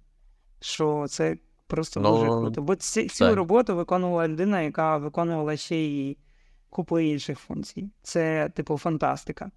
[0.61, 2.63] що це просто Ну, дуже круто.
[2.63, 6.17] Бо ці, цю роботу виконувала людина, яка виконувала ще й
[6.71, 7.91] купу інших функцій.
[8.03, 9.51] Це, типу, фантастика.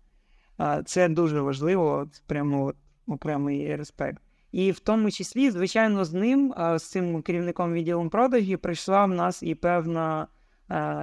[0.86, 2.74] Це дуже важливо, прямо
[3.08, 4.24] окремий респект.
[4.52, 9.44] І в тому числі, звичайно, з ним, з цим керівником відділом продажів, прийшла в нас
[9.44, 10.28] і певна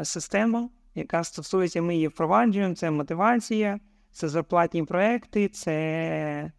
[0.03, 3.81] система, яка стосується, ми її впроваджуємо, це мотивація,
[4.13, 6.53] це зарплатні проекти, це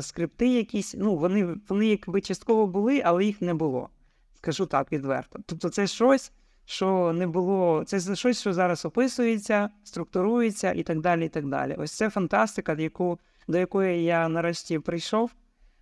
[0.00, 0.94] скрипти якісь.
[0.98, 3.88] Ну, вони, вони якби частково були, але їх не було.
[4.34, 5.38] Скажу так відверто.
[5.46, 6.32] Тобто, це щось,
[6.64, 11.26] що не було, це щось, що зараз описується, структурується і так далі.
[11.26, 11.76] і так далі.
[11.78, 15.30] Ось це фантастика, до, яку, до якої я нарешті прийшов,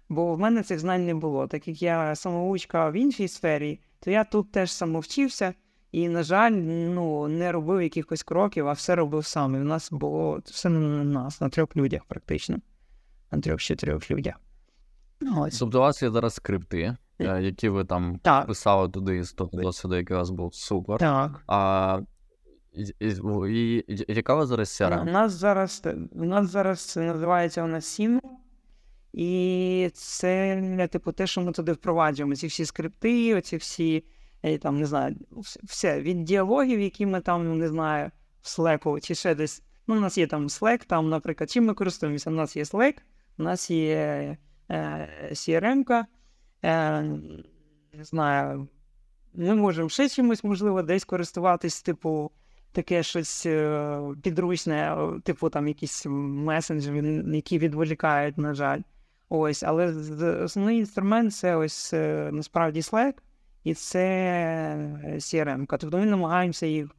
[0.09, 1.47] бо в мене цих знань не було.
[1.47, 5.55] Так як я самоучка в іншій сфері, то я тут теж самовчився
[5.93, 9.55] і, на жаль, ну, не робив якихось кроків, а все робив сам.
[9.55, 12.59] І в нас було все на нас, на трьох людях практично.
[13.31, 14.35] На трьох-чотирьох людях.
[15.37, 15.59] Ось.
[15.59, 19.97] Тобто у вас є зараз скрипти, які ви там Так, писали туди з того досвіду,
[19.97, 20.99] який у вас був супер.
[20.99, 21.43] так.
[21.47, 22.01] А
[22.73, 23.13] і, і,
[23.49, 27.87] і, і- яка у вас зараз У нас зараз у нас зараз називається у нас
[27.87, 28.21] Сім.
[29.13, 32.35] І це, типу, те, що ми туди впроваджуємо.
[32.35, 34.05] Ці всі скрипти, оці всі,
[34.43, 35.17] е, там, не знаю,
[35.65, 38.11] все від діалогів, які ми там, не знаю,
[38.43, 39.63] в Slack чи ще десь.
[39.87, 42.31] Ну, у нас є там Slack, там, наприклад, чим ми користуємося?
[42.31, 42.95] У нас є Slack,
[43.39, 44.37] у нас є
[44.71, 46.07] е, CRM-ка, е,
[46.63, 48.69] не знаю,
[49.35, 52.31] ми можемо ще чимось, можливо, десь користуватись, типу,
[52.73, 58.81] таке щось е, підручне, е, типу там якісь месенджери, які відволікають, на жаль.
[59.29, 59.87] Ось, але
[60.45, 63.15] основний інструмент це ось е, насправді Slack,
[63.65, 64.05] і це
[65.05, 65.67] е, CRM.
[65.79, 66.91] Тобто ми намагаємося їх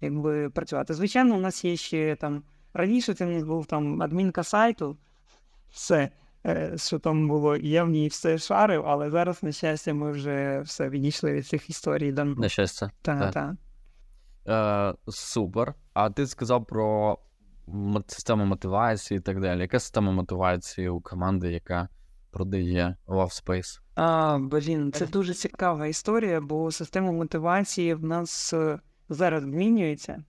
[0.00, 0.94] якби працювати.
[0.94, 2.42] Звичайно, у нас є ще там
[2.74, 4.96] раніше це в був там адмінка сайту.
[5.70, 6.10] Все.
[6.46, 7.56] Е, що там було.
[7.56, 11.46] І я в ній все шарив, але зараз, на щастя, ми вже все відійшли від
[11.46, 12.12] цих історій.
[12.12, 12.90] На щастя.
[13.02, 13.54] Так, так.
[14.48, 15.74] Е, Супер.
[15.92, 17.18] А ти сказав про
[18.06, 19.60] систему мотивації і так далі.
[19.60, 21.88] Яка система мотивації у команди, яка
[22.30, 23.80] продає Love Space?
[23.94, 28.78] А, Блін, це дуже цікава історія, бо система мотивації в нас е,
[29.08, 30.24] зараз змінюється.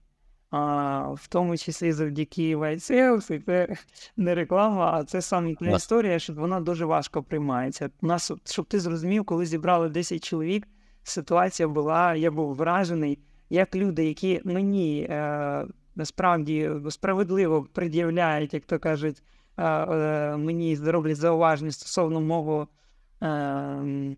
[0.52, 3.76] А, В тому числі завдяки White і це
[4.16, 7.90] не реклама, а це саме та історія, що вона дуже важко приймається.
[8.02, 10.68] У нас, щоб ти зрозумів, коли зібрали 10 чоловік,
[11.02, 13.18] ситуація була, я був вражений,
[13.50, 19.22] як люди, які мені е, насправді справедливо пред'являють, як то кажуть,
[19.56, 22.68] е, е, мені зроблять зауваження стосовно мого
[23.22, 24.16] е,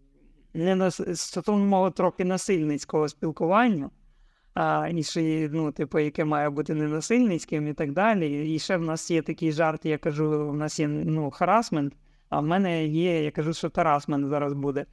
[0.55, 3.91] не стосовно мого трохи насильницького спілкування
[4.55, 8.55] а, і ну, типу, яке має бути ненасильницьким і так далі.
[8.55, 11.95] І ще в нас є такий жарт, я кажу, в нас є ну, харасмент,
[12.29, 14.87] а в мене є, я кажу, що тарасмент зараз буде.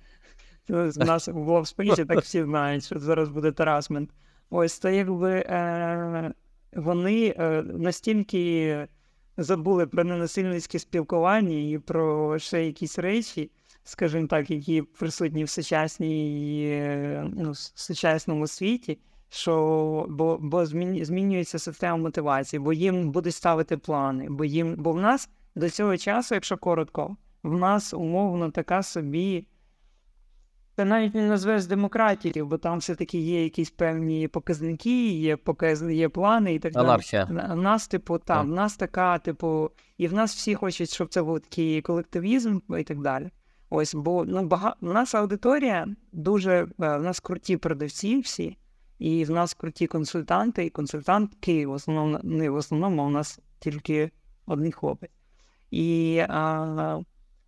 [0.69, 4.09] У нас в ловспейсі так всі знають, що зараз буде тарасмент.
[4.49, 6.33] Ось то якби е,
[6.73, 8.87] вони е, настільки
[9.37, 13.51] забули про ненасильницьке спілкування і про ще якісь речі,
[13.83, 18.99] скажімо так, які присутні в сучасній, е, ну, сучасному світі
[19.33, 24.27] що бо бо змінюється система мотивації, бо їм будуть ставити плани.
[24.29, 29.47] Бо їм, бо в нас до цього часу, якщо коротко, в нас умовно така собі.
[30.75, 35.83] Це навіть не назвеш демократією, бо там все-таки є якісь певні показники, є показ...
[35.83, 36.85] є плани і так далі.
[37.53, 41.23] В нас, типу, там, в нас така, типу, і в нас всі хочуть, щоб це
[41.23, 43.29] був такий колективізм і так далі.
[43.69, 44.75] Ось, бо ну, бага...
[44.81, 48.57] наша аудиторія дуже е, в нас круті продавці всі,
[49.01, 53.39] і в нас круті консультанти, і консультантки в основному не в основному, а у нас
[53.59, 54.11] тільки
[54.45, 55.11] один хлопець.
[55.71, 56.99] І а,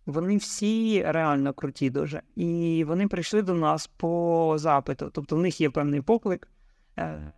[0.06, 2.22] вони всі реально круті дуже.
[2.36, 5.10] І вони прийшли до нас по запиту.
[5.12, 6.48] Тобто в них є певний поклик.
[6.98, 7.32] Е,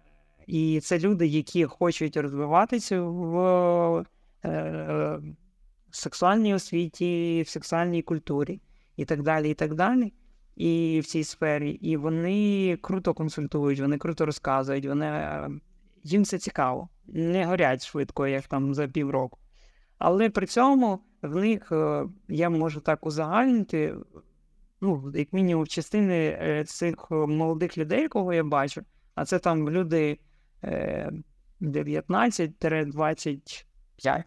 [0.47, 4.05] і це люди, які хочуть розвиватися в
[4.45, 5.21] е,
[5.91, 8.61] сексуальній освіті, в сексуальній культурі
[8.97, 9.51] і так далі.
[9.51, 10.12] і так далі
[10.57, 15.50] і в цій сфері, і вони круто консультують, вони круто розказують, вони е,
[16.02, 19.38] їм це цікаво, не горять швидко, як там за півроку.
[19.98, 23.94] Але при цьому в них е, я можу так узагальнити,
[24.80, 28.82] ну, як мінімум, частини е, цих молодих людей, кого я бачу,
[29.14, 30.18] а це там люди
[31.61, 34.24] 19-25.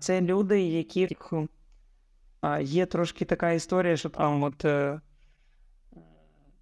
[0.00, 1.06] Це люди, які
[2.60, 4.64] Є трошки така історія, що там от.
[4.64, 5.00] Е,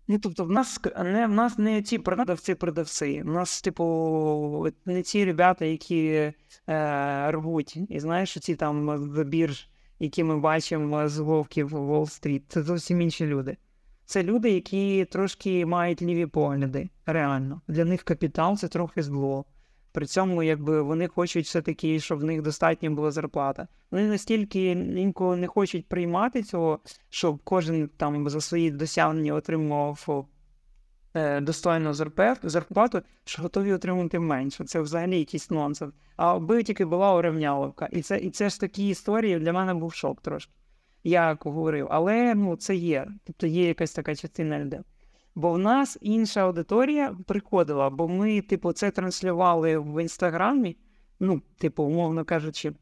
[0.09, 3.23] ну, тобто, в нас не в нас не ці продавці-продавці.
[3.23, 6.33] У нас, типу, не ці ребята, які
[6.69, 7.77] е, рвуть.
[7.89, 9.69] І знаєш, ці там бірж,
[9.99, 13.57] які ми бачимо з вовків Уолл-стріт, це зовсім інші люди.
[14.07, 16.91] Це люди, які трошки мають ліві погляди.
[17.07, 17.61] Реально.
[17.69, 19.45] Для них капітал це трохи зло.
[19.95, 23.69] При цьому, якби вони хочуть все-таки, щоб в них достатньо була зарплата.
[23.91, 26.79] Вони настільки інколи не хочуть приймати цього,
[27.11, 30.27] щоб кожен там за свої досягнення отримував
[31.15, 31.95] е, достойну
[32.43, 34.65] зарплату, що готові отримати менше.
[34.65, 35.95] Це взагалі якийсь нонсенс.
[36.17, 37.89] А аби тільки була урівняловка.
[37.93, 40.53] І це і це ж такі історії для мене був шок трошки.
[41.05, 43.09] Я говорив, але ну це є.
[43.25, 44.81] Тобто є якась така частина людей.
[45.35, 50.77] Бо в нас інша аудиторія приходила, бо ми, типу, це транслювали в інстаграмі.
[51.21, 52.73] Ну, типу, умовно кажучи,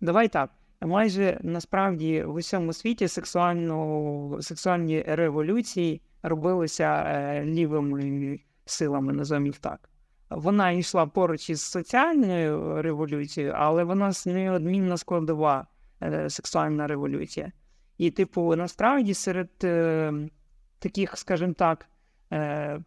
[0.00, 0.50] давай так.
[0.80, 9.88] Майже насправді в усьому світі сексуально, сексуальні революції робилися е, лівими силами, назовемо їх так.
[10.30, 15.66] Вона йшла поруч із соціальною революцією, але вона неодмінно складова
[16.02, 17.52] е, сексуальна революція.
[17.98, 19.50] І, типу, насправді серед.
[19.64, 20.12] Е,
[20.78, 21.86] таких, скажімо так,
[22.32, 22.80] е,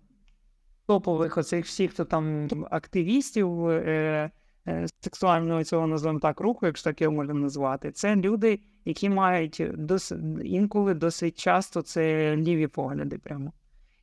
[0.85, 4.31] топових оцих всіх, хто там активістів е,
[4.67, 9.63] е, сексуального цього називаємо так руху, якщо так його можна назвати, це люди, які мають
[9.73, 10.13] дос,
[10.43, 13.51] інколи досить часто це ліві погляди прямо.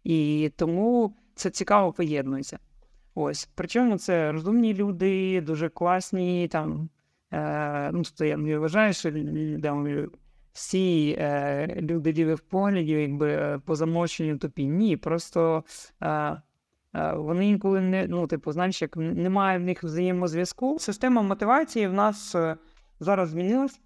[0.04, 2.58] І тому це цікаво поєднується.
[3.14, 3.48] Ось.
[3.54, 6.48] Причому це розумні люди, дуже класні.
[6.48, 6.88] там,
[7.32, 9.10] е, ну, Я не вважаю, що
[10.54, 14.66] всі е, люди лівих поглядів, якби по замовченню тупі.
[14.66, 15.64] Ні, просто
[16.02, 16.36] е,
[17.12, 20.76] вони інколи не ну, типу, знаєш, як немає в них взаємозв'язку.
[20.78, 22.56] Система мотивації в нас е,
[23.00, 23.80] зараз змінилась.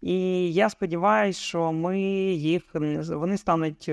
[0.00, 2.00] І я сподіваюся, що ми
[2.32, 2.62] їх
[3.08, 3.90] вони стануть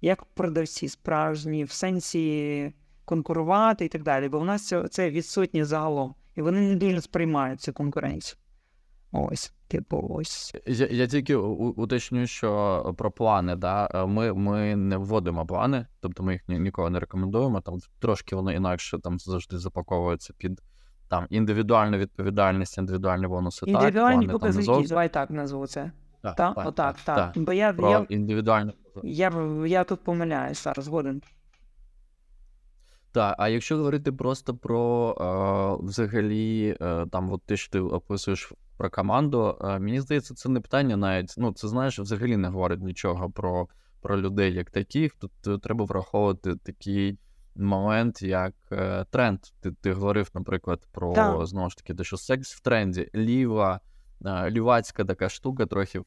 [0.00, 2.72] як продавці справжні, в сенсі
[3.04, 4.28] конкурувати і так далі.
[4.28, 6.14] Бо в нас це відсутнє загалом.
[6.36, 8.38] І вони не дуже сприймають цю конкуренцію.
[9.12, 10.54] Ось, типу, ось.
[10.66, 16.32] Я я тільки уточню, що про плани, да, ми ми не вводимо плани, тобто ми
[16.32, 17.60] їх ні, ніколи не рекомендуємо.
[17.60, 20.60] Там трошки воно інакше там завжди запаковується під
[21.08, 23.66] там індивідуальну відповідальність, індивідуальні бонуси.
[23.66, 24.88] Індивідуальні так, показники, зовсім...
[24.88, 25.90] давай так назву це.
[26.22, 27.16] Так, так, так, Отак, так.
[27.34, 27.44] так.
[27.44, 28.72] Бо я, Про я, індивідуальну...
[29.02, 29.32] я,
[29.66, 31.22] я тут помиляюсь зараз, згоден.
[33.12, 35.10] Так, а якщо говорити просто про
[35.80, 40.48] е, взагалі, е, там, от те, що ти описуєш про команду, е, мені здається, це
[40.48, 41.34] не питання навіть.
[41.38, 43.68] Ну, це знаєш, взагалі не говорить нічого про
[44.00, 45.14] про людей як таких.
[45.14, 47.18] Тут е, треба враховувати такий
[47.56, 49.38] момент, як е, тренд.
[49.60, 51.46] Ти ти говорив, наприклад, про Так.
[51.46, 53.80] знову ж таки, те, що секс в тренді, ліва,
[54.26, 56.00] е, лівацька така штука, трохи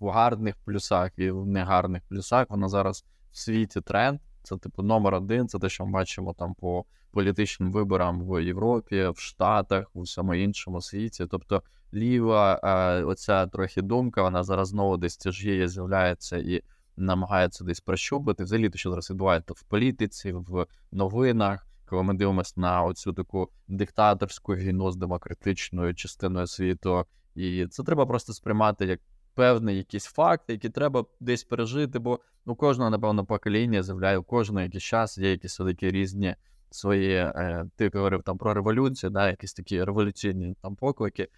[0.00, 2.46] в гарних плюсах і в негарних плюсах.
[2.50, 4.20] Вона зараз в світі тренд.
[4.42, 9.08] Це, типу, номер один, це те, що ми бачимо там по політичним виборам в Європі,
[9.14, 11.26] в Штатах, у всьому іншому світі.
[11.30, 11.62] Тобто,
[11.94, 16.62] ліва, е, оця трохи думка, вона зараз знову десь тяжіє, з'являється і
[16.96, 18.44] намагається десь прощупати.
[18.44, 23.50] Взагалі, те, що зараз відбувається в політиці, в новинах, коли ми дивимося на оцю таку
[23.68, 27.04] диктаторську війну з демократичною частиною світу.
[27.34, 29.00] І це треба просто сприймати як
[29.34, 34.62] певний якийсь факт, який треба десь пережити, бо у кожного, напевно, покоління з'являє, у кожного
[34.62, 36.34] якийсь час є якісь такі різні
[36.70, 37.14] свої.
[37.14, 41.28] Е, ти говорив там про революцію, да, якісь такі революційні там поклики.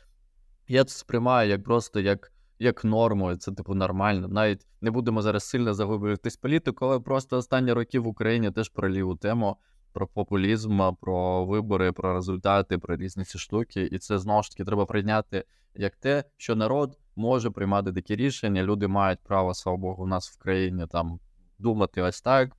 [0.68, 4.28] Я це сприймаю як просто як як норму, це типу нормально.
[4.28, 8.90] Навіть не будемо зараз сильно заглиблюватись політику, але просто останні роки в Україні теж про
[8.90, 9.56] ліву тему,
[9.92, 13.88] про популізм, про вибори, про результати, про різні ці штуки.
[13.92, 18.62] І це знову ж таки треба прийняти як те, що народ може приймати такі рішення.
[18.62, 21.20] Люди мають право, слава Богу, у нас в країні там
[21.58, 22.56] думати ось так,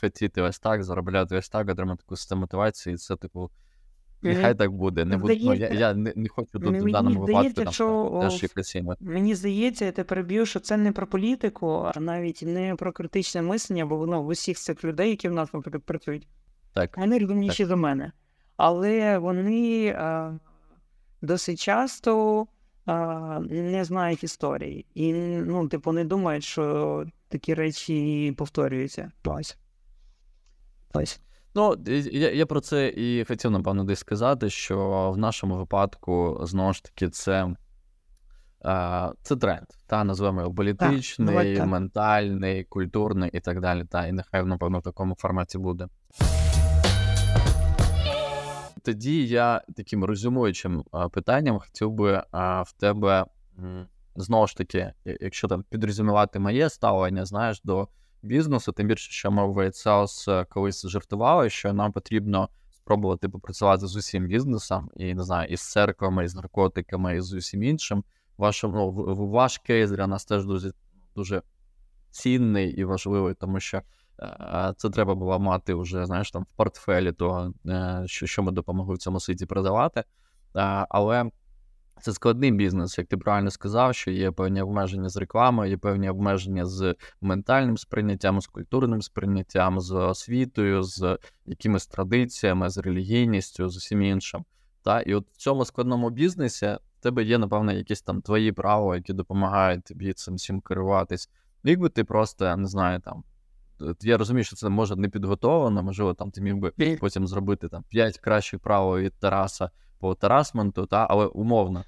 [0.00, 3.50] хотіти ось так, заробляти ось так, отримати таку систему мотивації, і це, типу,
[4.22, 5.04] нехай так буде.
[5.04, 8.42] Не буду, ну, я, я не, не хочу тут в даному випадку там, що, теж
[8.42, 8.76] якось.
[9.00, 13.42] Мені здається, я тепер б'ю, що це не про політику, а навіть не про критичне
[13.42, 15.50] мислення, бо воно в усіх цих людей, які в нас
[15.84, 16.26] працюють,
[16.76, 16.98] так.
[16.98, 18.12] вони розумніші за мене.
[18.56, 20.38] Але вони а,
[21.22, 22.46] досить часто
[22.86, 24.86] а, не знають історії.
[24.94, 29.12] І, ну, типу, не думають, що такі речі повторюються.
[29.24, 29.58] Ось.
[30.94, 31.20] Ось.
[31.54, 31.74] Ну,
[32.12, 36.84] я я про це і хотів, напевно, десь сказати, що в нашому випадку, знову ж
[36.84, 37.56] таки, це
[39.22, 39.66] це тренд.
[39.86, 43.84] Та називаємо його політичний, так, ментальний, культурний і так далі.
[43.84, 45.88] Та, І нехай, напевно, в такому форматі буде
[48.86, 53.26] тоді я таким резюмуючим питанням хотів би в тебе
[54.16, 57.88] знову ж таки, якщо там підрезюмувати моє ставлення, знаєш, до
[58.22, 63.96] бізнесу, тим більше, що ми в Sales колись жартували, що нам потрібно спробувати попрацювати з
[63.96, 68.04] усім бізнесом, і не знаю, із церквами, і з наркотиками, і з усім іншим.
[68.38, 68.90] Вашим, ну,
[69.30, 70.72] ваш кейс для нас теж дуже
[71.16, 71.42] дуже
[72.10, 73.82] цінний і важливий, тому що
[74.76, 78.94] це треба було мати вже, знаєш, там в портфелі того, е, що що ми допомогли
[78.94, 80.04] в цьому світі продавати.
[80.88, 81.30] Але
[82.00, 86.10] це складний бізнес, як ти правильно сказав, що є певні обмеження з рекламою, є певні
[86.10, 93.76] обмеження з ментальним сприйняттям, з культурним сприйняттям, з освітою, з якимись традиціями, з релігійністю, з
[93.76, 94.44] усім іншим.
[94.82, 95.00] Та?
[95.00, 99.12] І от в цьому складному бізнесі в тебе є, напевно, якісь там твої правила, які
[99.12, 101.30] допомагають тобі цим всім керуватись.
[101.64, 103.24] Якби ти просто не знаю, там
[104.00, 107.82] я розумію, що це може не підготовлено, можливо, там ти міг би потім зробити там
[107.88, 111.84] 5 кращих правил від Тараса по Тарасменту, та, але умовно.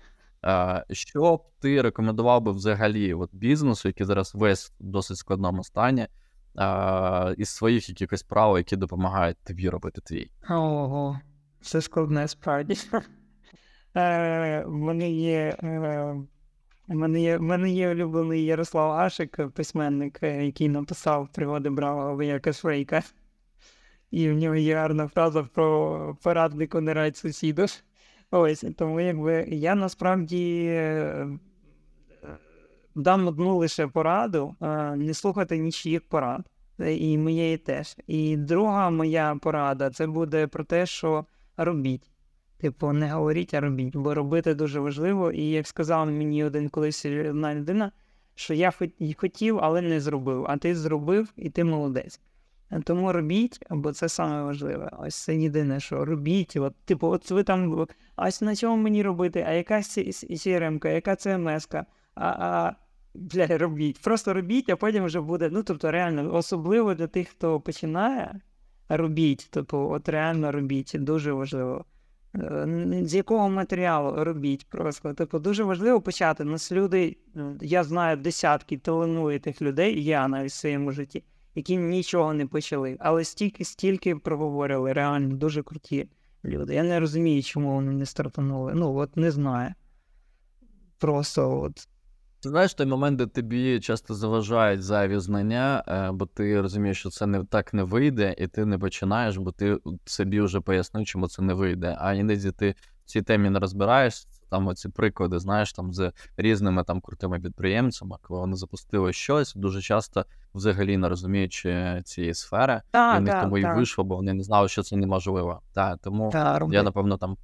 [0.91, 6.07] Що б ти рекомендував би взагалі от бізнесу, який зараз весь в досить складному стані,
[7.37, 10.31] із своїх якихось правил, які допомагають тобі робити твій?
[10.51, 11.21] Ого,
[11.61, 12.75] це складне справді.
[13.97, 16.17] Е, в мене є е,
[16.95, 23.03] мене є мене є улюблений Ярослав Ашик, письменник, е, який написав пригоди бравого вояка Швейка.
[24.11, 27.67] І в нього є гарна фраза про пораднику не радь сусіду.
[28.31, 31.29] Ось, тому якби я насправді е,
[32.95, 36.41] дам одну лише пораду, е, не слухати нічиїх порад.
[36.87, 37.97] І моєї теж.
[38.07, 41.25] І друга моя порада це буде про те, що
[41.57, 42.11] робіть.
[42.59, 45.33] Типу, не говоріть, а робіть, бо робити дуже важливо.
[45.33, 47.93] І як сказав мені один колись одна людина,
[48.35, 48.73] що я
[49.17, 50.47] хотів, але не зробив.
[50.49, 52.21] А ти зробив, і ти молодець.
[52.85, 54.91] Тому робіть, бо це саме важливе.
[54.99, 56.57] Ось це єдине, що робіть.
[56.57, 57.87] От, Типу, от ви там,
[58.17, 61.85] ось на чому мені робити, а яка CRM, яка CMS,
[62.15, 62.75] а, а
[63.15, 64.03] бля, робіть.
[64.03, 65.49] Просто робіть, а потім вже буде.
[65.53, 68.41] Ну, тобто, реально, особливо для тих, хто починає,
[68.89, 69.49] робіть.
[69.51, 70.93] Тобто, от реально робіть.
[70.95, 71.85] Дуже важливо.
[72.35, 75.15] Е, З якого матеріалу робіть просто.
[75.15, 76.45] Типу, дуже важливо почати.
[76.45, 81.25] Нас люди, е, я знаю десятки талановитих людей, я навіть в своєму житті,
[81.55, 86.09] які нічого не почали, але стільки, стільки проговорили, реально дуже круті
[86.45, 86.75] люди.
[86.75, 88.73] Я не розумію, чому вони не стартанули.
[88.75, 89.75] Ну, от не знаю.
[90.99, 91.89] Просто от.
[92.41, 97.11] Ти знаєш той момент, де тобі часто заважають зайві знання, е, бо ти розумієш, що
[97.11, 101.29] це не так не вийде, і ти не починаєш, бо ти собі вже пояснив, чому
[101.29, 101.97] це не вийде.
[102.01, 102.75] А іноді ти
[103.05, 104.29] в цій темі не розбираєшся.
[104.51, 109.81] Там оці приклади, знаєш, там з різними там крутими підприємцями, коли вони запустили щось, дуже
[109.81, 110.25] часто
[110.55, 114.33] взагалі не розуміючи цієї сфери, і Так, в них так, тому і вийшло, бо вони
[114.33, 115.61] не знали, що це неможливо.
[115.73, 117.37] Та, тому Та, я, напевно, там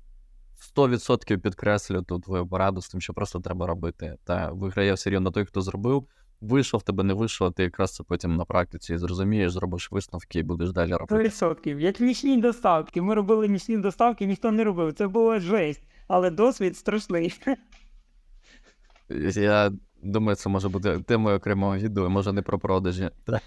[0.76, 4.16] 100% підкреслю тут твою пораду з тим, що просто треба робити.
[4.24, 6.06] Та виграє все рівно той, хто зробив.
[6.40, 10.72] Вийшов, тебе не вийшло, ти якраз це потім на практиці зрозумієш, зробиш висновки і будеш
[10.72, 11.28] далі робити.
[11.28, 11.78] 100%.
[11.78, 13.02] Як нічні доставки.
[13.02, 14.92] Ми робили нічні доставки, ніхто не робив.
[14.92, 15.82] Це була жесть.
[16.08, 17.34] Але досвід страшний.
[19.34, 23.10] Я думаю, це може бути темою окремого відео, може не про продажі.
[23.24, 23.42] Так,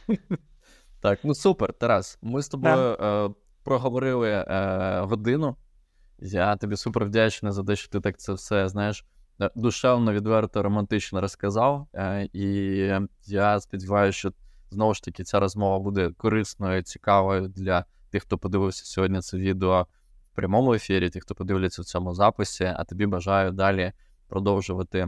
[1.01, 2.19] так ну супер, Тарас.
[2.21, 3.29] Ми з тобою е,
[3.63, 5.55] проговорили е, годину.
[6.19, 9.05] Я тобі супер вдячний за те, що ти так це все, знаєш,
[9.41, 11.87] е, душевно, відверто, романтично розказав.
[11.93, 12.43] Е, і
[13.27, 14.33] я сподіваюся, що
[14.71, 19.87] знову ж таки ця розмова буде корисною, цікавою для тих, хто подивився сьогодні це відео
[20.31, 22.63] в прямому ефірі, тих, хто подивляться в цьому записі.
[22.63, 23.91] А тобі бажаю далі
[24.27, 25.07] продовжувати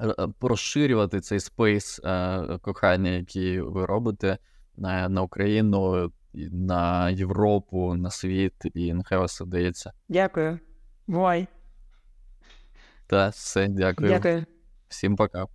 [0.00, 2.00] е, розширювати цей space
[2.60, 4.38] кохання, який ви робите
[4.76, 6.12] на, Україну,
[6.52, 9.92] на Європу, на світ, і нехай вас вдається.
[10.08, 10.58] Дякую.
[11.06, 11.46] Бувай.
[13.06, 14.10] Та все, дякую.
[14.10, 14.44] Дякую.
[14.88, 15.46] Всім пока.